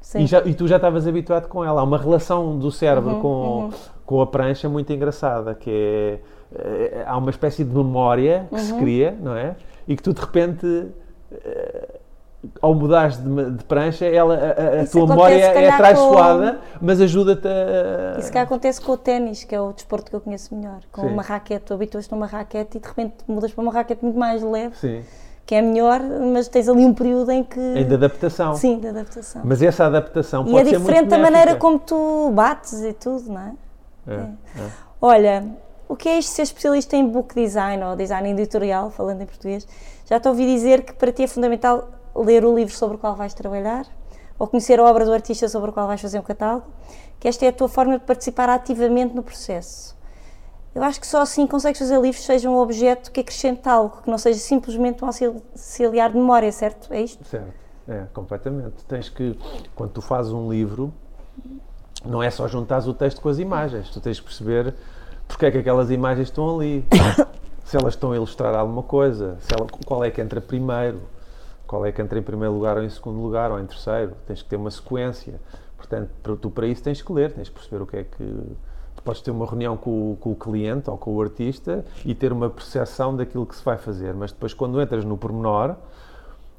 [0.00, 0.20] Sim.
[0.20, 1.80] e, já- e tu já estavas habituado com ela.
[1.80, 3.70] Há uma relação do cérebro Uhum, com,
[4.06, 6.18] com a prancha muito engraçada, que é,
[6.58, 8.60] eh, há uma espécie de memória que Uhum.
[8.60, 9.54] se cria, não é?
[9.86, 10.86] E que tu de repente,
[11.44, 11.88] eh,
[12.62, 17.48] ao mudares de, de prancha, ela, a- a, a tua memória é traiçoada, mas ajuda-te
[17.48, 18.18] a...
[18.18, 20.78] Isso que acontece com o ténis, que é o desporto que eu conheço melhor.
[20.92, 21.08] Com Sim.
[21.08, 24.42] uma raquete, tu habituas-te numa raquete e de repente mudas para uma raquete muito mais
[24.42, 25.02] leve, Sim,
[25.48, 27.58] que é melhor, mas tens ali um período em que.
[27.58, 28.54] em de adaptação.
[28.54, 29.40] Sim, de adaptação.
[29.42, 32.92] Mas essa adaptação e pode é ser muito diferente da maneira como tu bates e
[32.92, 33.54] tudo, não é?
[34.06, 34.70] É, é.
[35.00, 35.46] Olha,
[35.88, 39.66] o que é isto ser especialista em book design ou design editorial, falando em português?
[40.04, 43.16] Já te ouvi dizer que para ti é fundamental ler o livro sobre o qual
[43.16, 43.86] vais trabalhar
[44.38, 46.66] ou conhecer a obra do artista sobre o qual vais fazer um catálogo,
[47.18, 49.96] que esta é a tua forma de participar ativamente no processo.
[50.74, 54.02] Eu acho que só assim consegues fazer livros que sejam um objeto que acrescente algo,
[54.02, 56.92] que não seja simplesmente um auxiliar de memória, certo?
[56.92, 57.24] É isto?
[57.24, 57.52] Certo,
[57.88, 58.84] é, completamente.
[58.86, 59.36] Tens que,
[59.74, 60.92] quando tu fazes um livro,
[62.04, 64.74] não é só juntares o texto com as imagens, tu tens que perceber
[65.26, 66.86] porque é que aquelas imagens estão ali,
[67.64, 71.00] se elas estão a ilustrar alguma coisa, ela- qual é que entra primeiro,
[71.66, 74.40] qual é que entra em primeiro lugar ou em segundo lugar ou em terceiro, tens
[74.42, 75.38] que ter uma sequência.
[75.76, 76.08] Portanto,
[76.40, 78.42] tu para isso tens que ler, tens que perceber o que é que.
[79.08, 82.50] Podes ter uma reunião com com o cliente ou com o artista e ter uma
[82.50, 85.76] percepção daquilo que se vai fazer, mas depois, quando entras no pormenor,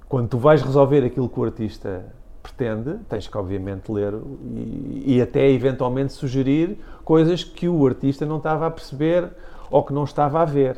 [0.07, 2.03] quando tu vais resolver aquilo que o artista
[2.41, 8.37] pretende, tens que obviamente ler e, e até eventualmente sugerir coisas que o artista não
[8.37, 9.29] estava a perceber
[9.69, 10.75] ou que não estava a ver.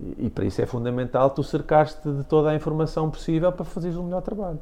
[0.00, 3.96] E, e para isso é fundamental tu cercares-te de toda a informação possível para fazeres
[3.96, 4.58] o melhor trabalho.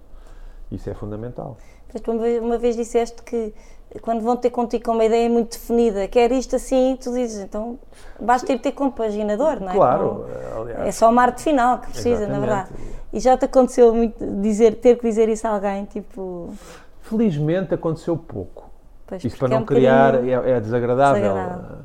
[0.71, 1.57] Isso é fundamental.
[1.93, 3.53] Mas tu uma vez, disseste que
[4.01, 7.78] quando vão ter contigo com uma ideia muito definida, quer isto assim, tu dizes, então
[8.18, 9.74] basta ir ter compaginador, não é?
[9.74, 10.24] Claro,
[10.55, 10.86] Com- aliás.
[10.88, 12.40] É só uma arte final que precisa, na Exatamente.
[12.40, 12.70] verdade.
[13.12, 16.55] E já te aconteceu muito dizer, ter que dizer isso a alguém, tipo.
[17.03, 18.70] Felizmente aconteceu pouco.
[19.07, 21.20] Pois, Isso para é não um criar, é, é desagradável.
[21.22, 21.76] desagradável.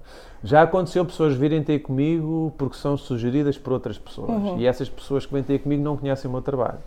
[0.43, 4.29] Já aconteceu pessoas virem ter comigo porque são sugeridas por outras pessoas.
[4.29, 4.57] Uhum.
[4.59, 6.77] E essas pessoas que vêm ter comigo não conhecem o meu trabalho.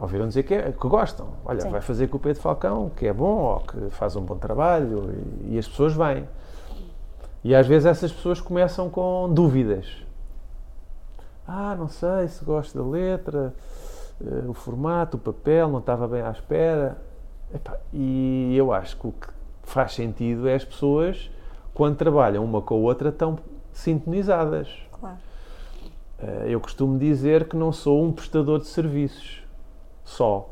[0.00, 1.28] Ouviram dizer que, é- que gostam.
[1.44, 1.68] Olha, Sim.
[1.70, 5.10] vai fazer com o Pedro Falcão, que é bom, ou que faz um bom trabalho,
[5.44, 6.26] e, e as pessoas vêm.
[7.44, 9.86] E às vezes essas pessoas começam com dúvidas.
[11.46, 13.54] Ah, não sei se gosto da letra,
[14.24, 16.96] eh, o formato, o papel, não estava bem à espera.
[17.54, 19.28] Epá, e eu acho que o que
[19.64, 21.30] faz sentido é as pessoas,
[21.74, 23.38] quando trabalham uma com a outra, estão
[23.72, 24.68] sintonizadas.
[24.98, 25.16] Claro.
[26.20, 29.39] Eh, Eu costumo dizer que não sou um prestador de serviços
[30.04, 30.48] só.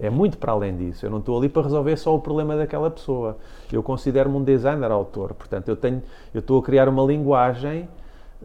[0.00, 1.04] É muito para além disso.
[1.04, 3.36] Eu não estou ali para resolver só o problema daquela pessoa.
[3.70, 5.34] Eu considero-me um designer autor.
[5.34, 6.02] Portanto, eu tenho,
[6.32, 7.88] eu estou a criar uma linguagem.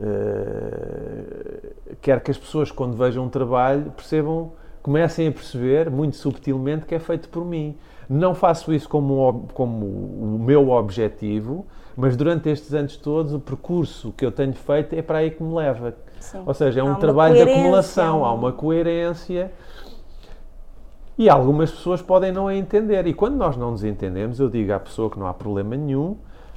[0.01, 4.51] eh, quero que as pessoas, quando vejam um trabalho, percebam,
[4.81, 7.75] comecem a perceber, muito subtilmente, que é feito por mim.
[8.09, 11.65] Não faço isso como, como o meu objetivo,
[11.95, 15.43] mas durante estes anos todos, o percurso que eu tenho feito é para aí que
[15.43, 15.93] me leva.
[16.19, 16.43] Sim.
[16.45, 19.51] Ou seja, é um trabalho de acumulação, um- há uma coerência.
[21.19, 23.05] E algumas pessoas podem não a entender.
[23.05, 26.15] E quando nós não nos entendemos, eu digo à pessoa que não há problema nenhum,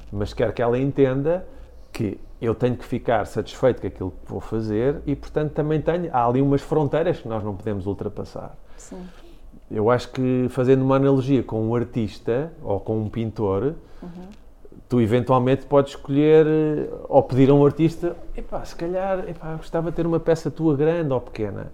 [0.09, 1.45] mas quero que ela entenda
[1.91, 6.09] que eu tenho que ficar satisfeito com aquilo que vou fazer e, portanto, também tenho.
[6.13, 8.55] Há ali umas fronteiras que nós não podemos ultrapassar.
[8.77, 9.05] Sim.
[9.69, 13.73] Eu acho que, fazendo uma analogia com um artista ou com um pintor,
[14.87, 19.89] tu eventualmente podes escolher eh, ou pedir a um artista: epá, se calhar epá, gostava
[19.91, 21.69] de ter uma peça tua grande ou pequena.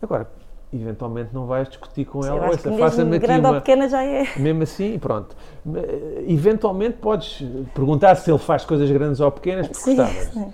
[0.00, 0.26] Agora,
[0.72, 3.60] eventualmente não vais discutir com ela, "Ouça, faça-me mesmo aqui grande ou uma.
[3.60, 4.26] pequena já é.
[4.36, 5.36] Mesmo assim, pronto.
[5.74, 7.42] Eh, Eventualmente podes
[7.74, 10.52] perguntar se ele faz coisas grandes ou pequenas, porque Sim, gostavas.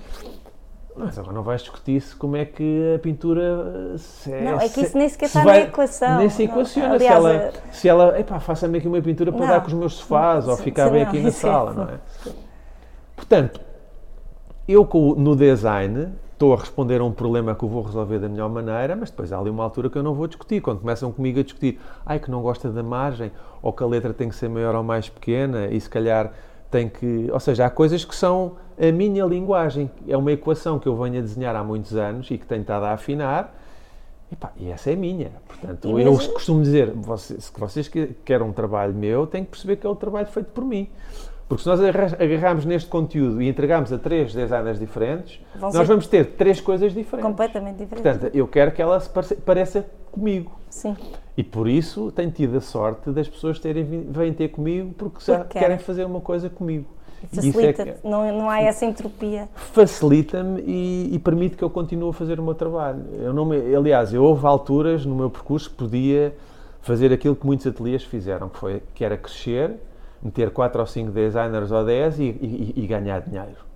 [0.97, 4.81] Mas agora não vais discutir se como é que a pintura se Não, é que
[4.81, 6.19] isso nem sequer se está na equação.
[6.19, 6.95] Nem se Não, equaciona.
[6.95, 9.47] aliás, se ela, eh, se ela epá, faça-me aqui uma pintura para Não.
[9.47, 11.85] dar com os meus sofás ou Sim, ficar bem não, aqui na é- sala, não
[11.85, 11.99] é?
[13.15, 13.61] Portanto,
[14.67, 16.09] eu no design
[16.39, 19.33] estou a responder a um problema que eu vou resolver da melhor maneira, mas depois
[19.33, 20.61] há ali uma altura que eu não vou discutir.
[20.61, 24.15] Quando começam comigo a discutir, ai que não gosta da margem, ou que a letra
[24.15, 26.33] tem que ser maior ou mais pequena, e se calhar
[26.71, 27.29] tem que.
[27.33, 29.91] Ou seja, há coisas que são a minha linguagem.
[30.07, 32.85] É uma equação que eu venho a desenhar há muitos anos e que tenho estado
[32.85, 33.53] a afinar.
[34.31, 35.33] E, pá, e essa é minha.
[35.49, 39.43] Portanto, E eu mesmo- costumo dizer, vocês, se vocês que- querem um trabalho meu, têm
[39.43, 40.89] que perceber que é o trabalho feito por mim.
[41.49, 45.79] Porque se nós agarra- agarrarmos neste conteúdo e entregarmos a três designers diferentes, Vão nós
[45.79, 47.27] ser vamos ter três coisas diferentes.
[47.31, 48.03] completamente diferente.
[48.03, 49.09] Portanto, eu quero que ela se
[49.45, 50.59] pareça, comigo.
[50.69, 50.95] Sim.
[51.37, 55.39] E por isso tenho tido a sorte das pessoas terem vêm ter comigo porque já
[55.39, 56.85] Porque querem fazer uma coisa comigo.
[57.33, 59.49] É Facilita, que não, não há essa entropia.
[59.55, 63.03] facilita-me e, e permite que eu continue a fazer o meu trabalho.
[63.21, 66.35] Eu não me, aliás, eu houve alturas no meu percurso que podia
[66.81, 69.75] fazer aquilo que muitos ateliês fizeram, que, foi, que era crescer,
[70.23, 73.67] meter 4 ou 5 designers ou 10 e, e- e ganhar dinheiro.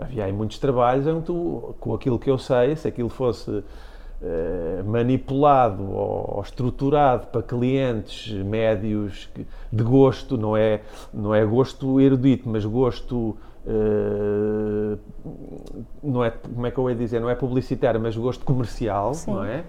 [0.00, 3.62] Havia aí muitos trabalhos em que tu, com aquilo que eu sei, se aquilo fosse
[4.22, 9.28] eh, manipulado ou, ou estruturado para clientes médios
[9.70, 10.80] de gosto, não é,
[11.12, 13.36] não é gosto erudito, mas gosto
[13.66, 14.96] eh,
[16.02, 19.32] não é, como é que eu ia dizer, não é publicitário, mas gosto comercial, Sim.
[19.34, 19.64] não é?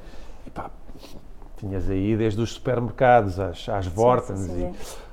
[0.47, 0.69] E pá,
[1.57, 4.47] tinhas aí desde os supermercados às, às Vortens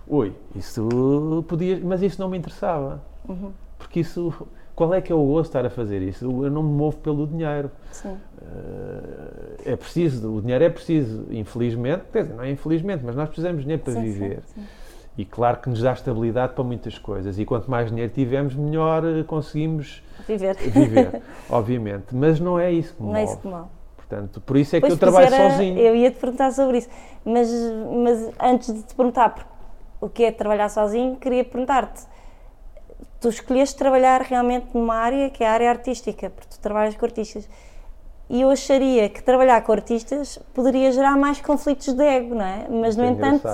[0.07, 0.15] sim, sim.
[0.15, 3.03] ui, isso podia, mas isso não me interessava.
[3.29, 3.51] Uhum.
[3.79, 4.33] Porque isso,
[4.75, 6.25] qual é que é o gosto de estar a fazer isso?
[6.45, 7.71] Eu não me movo pelo dinheiro.
[7.93, 8.17] Sim.
[8.43, 13.29] Eh, é preciso, o dinheiro é preciso, infelizmente, quer dizer, não é infelizmente, mas nós
[13.29, 14.43] precisamos de dinheiro para Sim, sim, viver.
[14.55, 14.65] sim.
[15.19, 17.39] E claro que nos dá estabilidade para muitas coisas.
[17.39, 20.57] E quanto mais dinheiro tivermos, melhor eh, conseguimos Viver.
[20.57, 22.15] viver, obviamente.
[22.15, 23.33] Mas não é isso que me Não é move.
[23.33, 23.71] isso que mal.
[23.97, 25.79] Portanto, por isso é que Pois, eu trabalho era- sozinho.
[25.79, 26.89] Eu ia te perguntar sobre isso,
[27.25, 27.49] mas,
[28.05, 29.56] mas antes de te perguntar por-
[30.01, 32.03] o que é trabalhar sozinho, queria perguntar-te:
[33.21, 37.05] tu escolheste trabalhar realmente numa área que é a área artística, porque tu trabalhas com
[37.05, 37.49] artistas.
[38.29, 42.67] E eu acharia que trabalhar com artistas poderia gerar mais conflitos de ego, não é?
[42.69, 43.49] Mas, no É entanto,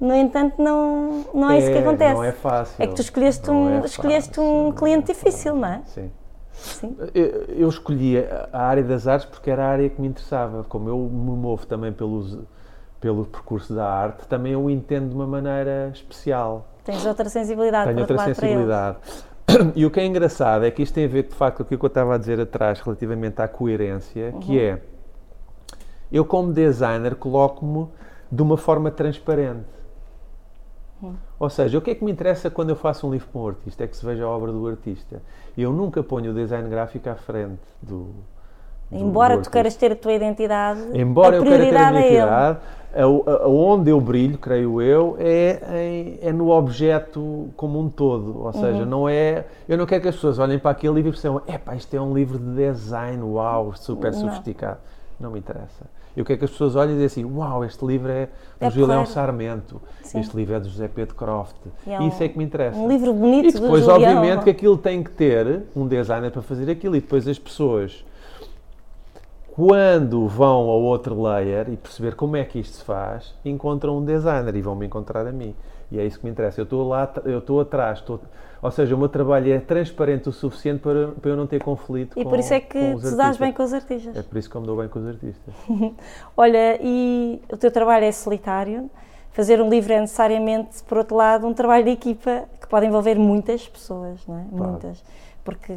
[0.00, 2.14] no entanto não, não é, isso que É, acontece.
[2.14, 2.82] Não é fácil.
[2.82, 5.82] É que tu escolheste Não um, é escolheste um não cliente é difícil, não é?
[5.86, 6.10] Sim.
[6.52, 6.96] Sim.
[7.14, 8.16] Eu, escolhi
[8.52, 10.64] a área das artes porque era a área que me interessava.
[10.64, 12.36] Como eu me movo também pelos,
[13.06, 16.66] pelo percurso da arte, também eu o entendo de uma maneira especial.
[16.84, 18.96] Tens outra sensibilidade Tenho outra sensibilidade.
[19.76, 21.78] E o que é engraçado é que isto tem a ver, de facto, com aquilo
[21.78, 24.40] que eu estava a dizer atrás relativamente à coerência, Uhum.
[24.40, 24.82] que é,
[26.10, 27.86] eu como designer coloco-me
[28.30, 29.64] de uma forma transparente.
[31.00, 31.14] Uhum.
[31.38, 33.48] Ou seja, o que é que me interessa quando eu faço um livro para um
[33.48, 33.84] artista?
[33.84, 35.22] É que se veja a obra do artista.
[35.56, 38.10] Eu nunca ponho o design gráfico à frente do.
[38.90, 42.04] Embora tu queiras ter a tua identidade, Embora a eu queira ter a prioridade minha
[42.04, 42.58] é identidade,
[43.46, 48.42] onde eu brilho, creio eu, é, em- é no objeto como um todo.
[48.44, 48.86] Ou seja, Uhum.
[48.86, 49.44] não é.
[49.68, 52.00] Eu não quero que as pessoas olhem para aquele livro e pensem, epá, isto é
[52.00, 54.20] um livro de design, uau, super Não.
[54.20, 54.78] sofisticado.
[55.18, 55.84] Não me interessa.
[56.16, 58.26] Eu quero que as pessoas olhem e dizem assim, uau, este livro é
[58.58, 59.04] do É Julião.
[59.04, 60.20] Sarmento, Sim.
[60.20, 61.56] este livro é do José Pedro Croft.
[61.86, 62.78] E é Isso um- é que me interessa.
[62.78, 66.70] Um livro bonito E depois, obviamente, que aquilo tem que ter um designer para fazer
[66.70, 66.96] aquilo.
[66.96, 68.02] E depois as pessoas,
[69.56, 74.04] quando vão ao outro layer e perceber como é que isto se faz, encontram um
[74.04, 75.54] designer e vão me encontrar a mim.
[75.90, 76.60] E é isso que me interessa.
[76.60, 78.00] Eu estou lá, eu estou atrás.
[78.00, 78.20] Estou...
[78.60, 82.18] Ou seja, o meu trabalho é transparente o suficiente para, para eu não ter conflito
[82.18, 84.14] E com por isso é que te dás bem com os artistas.
[84.14, 85.54] É por isso que eu me dou bem com os artistas.
[86.36, 88.90] Olha, e o teu trabalho é solitário.
[89.30, 93.14] Fazer um livro é necessariamente, por outro lado, um trabalho de equipa que pode envolver
[93.14, 94.44] muitas pessoas, não é?
[94.50, 95.02] Muitas.
[95.46, 95.72] Porque,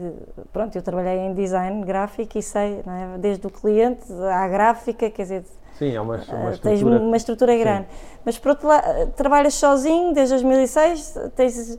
[0.52, 3.18] pronto, eu trabalhei em design gráfico e sei, é?
[3.20, 5.46] desde o cliente à gráfica, quer dizer,
[5.78, 7.60] Sim, é uma, uma Ah, tens uma estrutura Sim.
[7.60, 7.88] grande.
[8.26, 11.78] Mas por outro lado, trabalhas sozinho desde 2006, tens,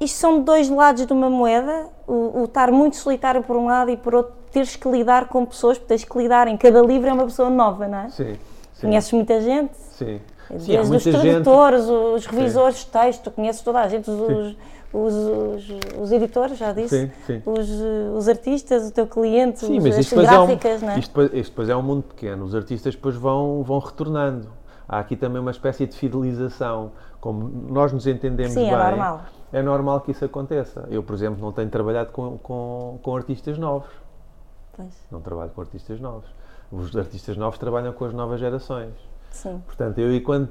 [0.00, 3.90] isto são dois lados de uma moeda, o, o estar muito solitário por um lado
[3.90, 7.10] e por outro teres que lidar com pessoas, porque tens que lidar em cada livro
[7.10, 8.08] é uma pessoa nova, não é?
[8.08, 8.36] Sim,
[8.72, 8.86] sim.
[8.86, 10.20] Conheces muita gente, Sim.
[10.48, 11.22] Sim, desde os muita gente.
[11.22, 14.56] tradutores, os revisores de texto, conheces toda a gente, os, os,
[14.92, 15.68] os, os-
[16.00, 17.42] os editores, já disse, Sim, sim.
[17.44, 17.68] Os,
[18.16, 20.98] os artistas, o teu cliente, Sim, mas as isto depois, é um, gráficas, não é?
[20.98, 22.44] isto, depois, isto depois é um mundo pequeno.
[22.44, 24.48] Os artistas depois vão, vão retornando.
[24.88, 26.92] Há aqui também uma espécie de fidelização.
[27.20, 29.20] Como nós nos entendemos Sim, bem, é normal.
[29.52, 30.86] é normal que isso aconteça.
[30.90, 33.90] Eu, por exemplo, não tenho trabalhado com, com, com artistas novos.
[34.76, 36.28] Pois, Não trabalho com artistas novos.
[36.70, 38.92] Os artistas novos trabalham com as novas gerações.
[39.30, 39.60] sim.
[39.66, 40.48] Portanto, eu e quando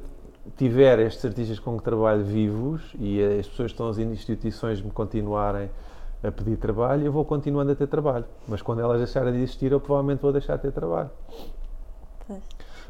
[0.57, 4.91] tiver estes artistas com que trabalho vivos e as pessoas que estão as instituições me
[4.91, 5.69] continuarem
[6.23, 8.25] a pedir trabalho, eu vou continuando a ter trabalho.
[8.47, 11.09] Mas quando elas deixarem de existir, eu provavelmente vou deixar de ter trabalho.
[12.27, 12.41] Pois.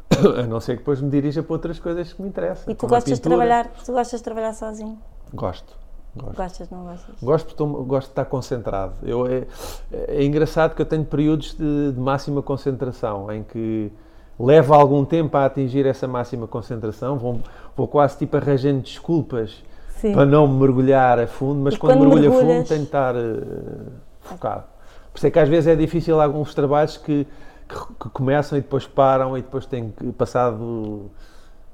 [0.38, 2.72] A não ser que depois me dirija para outras coisas que me interessam.
[2.72, 4.98] E tu gostas de trabalhar, tu gostas de trabalhar sozinho?
[5.34, 5.76] Gosto.
[6.14, 6.36] Gosto.
[6.36, 7.14] Gostas, não gostas?
[7.20, 8.94] Gosto, porque estou- gosto de estar concentrado.
[9.02, 9.46] Eu, é,
[9.92, 13.92] é engraçado que eu tenho períodos de, de máxima concentração em que
[14.38, 17.40] leva algum tempo a atingir essa máxima concentração, vou,
[17.76, 20.12] vou quase tipo arranjando desculpas Sim.
[20.12, 22.68] para não me mergulhar a fundo, mas E quando, quando mergulho a fundo mergulhas?
[22.68, 23.42] tenho de estar eh,
[24.20, 24.64] focado.
[25.12, 27.26] Por isso é que às vezes é difícil alguns trabalhos que,
[27.66, 31.10] que, que começam e depois param e depois têm que, passado,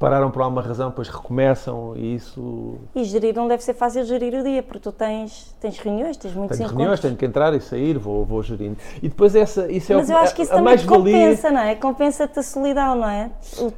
[0.02, 4.34] pararam por alguma razão, depois recomeçam e isso E gerir não deve ser fácil gerir
[4.34, 6.76] o dia, porque tu tens, tens reuniões, tens muitos Tenho encontros.
[6.76, 8.76] reuniões, tenho que entrar e sair, vou, vou gerindo.
[9.00, 11.76] E depois essa, isso é Mas o, eu acho que isso também compensa, não é?
[11.76, 13.30] Compensa-te a solidão, não é?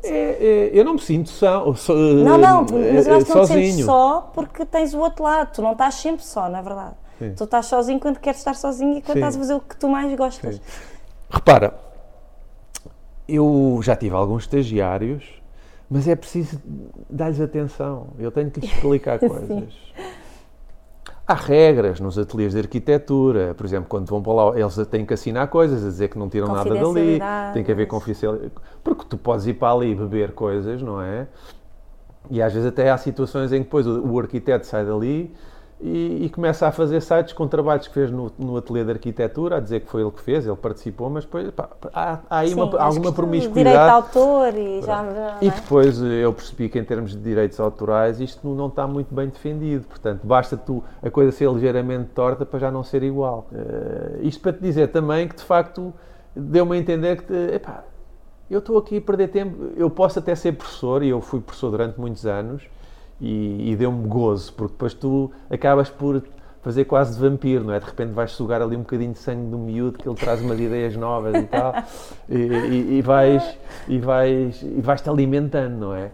[0.03, 3.43] É, é, eu não me sinto só, so, Não, não, mas eu acho que não
[3.43, 5.53] te sentes só porque tens o outro lado.
[5.53, 6.95] Tu não estás sempre só, não é verdade?
[7.19, 7.35] Sim.
[7.37, 9.19] Tu estás sozinho quando queres estar sozinho e quando Sim.
[9.19, 10.55] estás a fazer o que tu mais gostas.
[10.55, 10.61] Sim.
[11.31, 11.75] Repara,
[13.29, 15.44] eu já tive alguns estagiários,
[15.91, 16.61] mas é preciso
[17.09, 18.09] dar-lhes atenção.
[18.19, 19.75] Eu tenho que lhes explicar coisas.
[21.27, 25.15] Há regras nos ateliês de arquitetura, por exemplo, quando vão para lá, eles têm que
[25.15, 27.19] assinar coisas, a dizer que não tiram nada dali,
[27.55, 28.53] tem que haver confidencialidade.
[28.83, 31.27] Porque tu podes ir para ali e beber coisas, não é?
[32.31, 35.35] E às vezes até há situações em que depois o, o arquiteto sai dali
[35.87, 39.59] e, e começa a fazer sites com trabalhos que fez no, no ateliê de arquitetura,
[39.59, 42.49] a dizer que foi ele que fez, ele participou, mas depois pá, há, há aí
[42.49, 43.69] Sim, uma, alguma promiscuidade.
[43.69, 45.05] Direito de autor e já.
[45.13, 45.51] já E é?
[45.51, 49.85] depois eu percebi que em termos de direitos autorais isto não está muito bem defendido.
[49.87, 53.47] Portanto, basta tu a coisa ser ligeiramente torta para já não ser igual.
[53.53, 55.93] Eh, isto para te dizer também que de facto
[56.35, 57.85] deu-me a entender que te- epá,
[58.51, 59.73] eu estou aqui a perder tempo.
[59.77, 62.63] Eu posso até ser professor e eu fui professor durante muitos anos
[63.21, 66.23] e, e deu-me gozo, porque depois tu acabas por
[66.63, 67.79] fazer quase de vampiro, não é?
[67.79, 70.59] De repente vais sugar ali um bocadinho de sangue do miúdo que ele traz umas
[70.59, 71.75] ideias novas e tal
[72.29, 76.11] e, e- e vais e vais e vais-te alimentando, não é?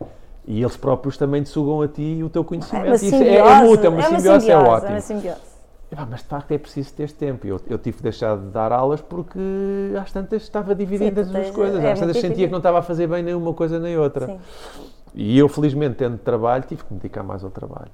[0.47, 2.87] E eles próprios também te sugam a ti e o teu É conhecimento.
[2.87, 3.37] uma Isso é, simbiose.
[3.37, 4.91] é mútuo, é uma simbiose, é É ótimo.
[4.91, 5.51] uma simbiose.
[6.09, 7.47] Mas de facto é preciso ter tempo.
[7.47, 9.39] Eu, eu tive de deixar de dar aulas porque
[10.01, 11.83] às tantas estava dividindo tu as duas coisas.
[11.83, 14.27] é às tantas sentia que não estava a fazer bem nem uma coisa nem outra.
[14.27, 14.39] Sim.
[15.15, 17.91] E eu, felizmente, tendo trabalho, tive que me dedicar mais ao trabalho.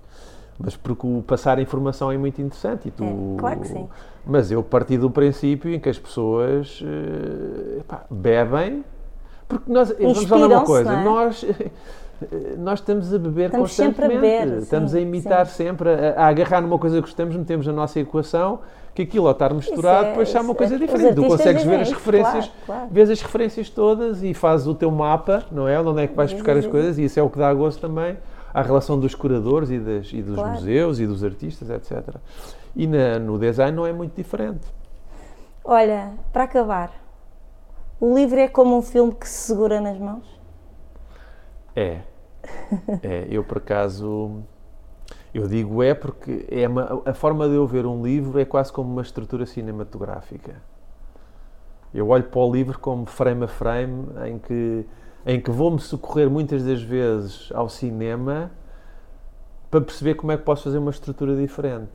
[0.58, 2.88] Mas porque o passar a informação é muito interessante.
[2.88, 3.04] E tu...
[3.04, 3.88] É, claro que sim.
[4.26, 8.84] Mas eu parti do princípio em que as pessoas eh, epá, bebem.
[9.46, 9.94] Porque nós.
[9.98, 10.92] Vamos falar uma coisa.
[10.92, 11.04] é?
[11.04, 11.44] Nós.
[11.44, 11.70] eh,
[12.56, 15.64] Nós estamos a beber Estamos sempre a constantemente, beber, estamos sim, a imitar sim.
[15.64, 18.60] sempre, a, a agarrar numa coisa que gostamos, metemos na nossa equação,
[18.96, 21.14] que aquilo ao estar misturado é- depois uma isso coisa é- diferente.
[21.14, 22.88] Tu consegues ver as referências, claro, claro.
[22.90, 25.78] vês as referências todas e fazes o teu mapa, não é?
[25.78, 26.70] Onde é que vais Sim, buscar as sim.
[26.70, 28.16] coisas e isso é o que dá gosto também
[28.54, 30.50] à relação dos curadores e, das, e dos Claro.
[30.52, 32.16] museus e dos artistas, etc.
[32.74, 34.66] E na- no design não é muito diferente.
[35.62, 36.90] Olha, para acabar,
[38.00, 40.24] o livro é como um filme que se segura nas mãos?
[41.74, 41.98] É.
[43.02, 44.42] É, eu por acaso.
[45.36, 48.72] Eu digo é porque é uma- a forma de eu ver um livro é quase
[48.72, 50.62] como uma estrutura cinematográfica.
[51.92, 54.86] Eu olho para o livro como frame a frame, em que,
[55.26, 58.50] em que vou-me socorrer muitas das vezes ao cinema
[59.70, 61.92] para perceber como é que posso fazer uma estrutura diferente.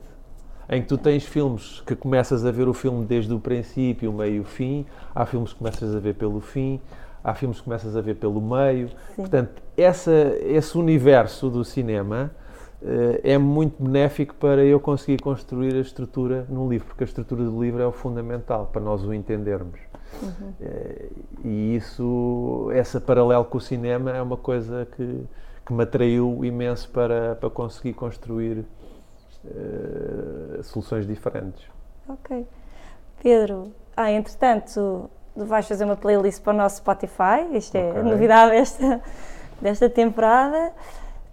[0.68, 4.14] Em que tu tens filmes que começas a ver o filme desde o princípio, o
[4.14, 6.80] meio e o fim, há filmes que começas a ver pelo fim,
[7.24, 8.88] há filmes que começas a ver pelo meio.
[9.16, 10.12] Portanto, essa,
[10.42, 12.30] esse universo do cinema
[13.22, 17.62] é muito benéfico para eu conseguir construir a estrutura num livro, porque a estrutura do
[17.62, 19.78] livro é o fundamental para nós o entendermos.
[20.60, 21.08] Eh,
[21.44, 25.24] e isso, esse paralelo com o cinema é uma coisa que,
[25.64, 28.64] que me atraiu imenso para, para conseguir construir
[29.46, 31.64] eh, soluções diferentes.
[32.08, 32.46] Ok.
[33.22, 38.00] Pedro, ah, entretanto, tu vais fazer uma playlist para o nosso Spotify, isto é Ok.
[38.00, 39.00] a novidade desta,
[39.60, 40.72] desta temporada.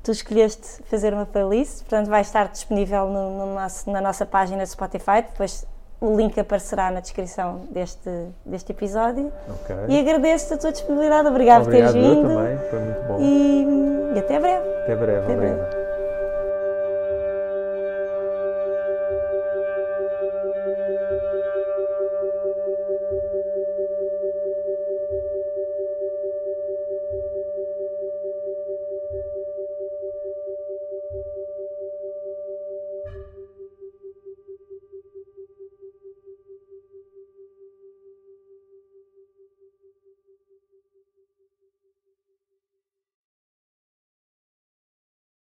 [0.04, 4.64] Tu escolheste fazer uma playlist, portanto vai estar disponível no, no nosso- na nossa página
[4.64, 5.66] do Spotify, depois
[6.02, 8.10] o link aparecerá na descrição deste,
[8.46, 9.30] deste episódio.
[9.50, 9.76] Ok.
[9.90, 13.18] E agradeço-te a tua disponibilidade, obrigado, Obrigado por teres vindo também, foi muito bom.
[13.20, 14.70] e, e até breve.
[14.84, 15.54] Até breve, Até breve.
[15.62, 15.89] obrigado.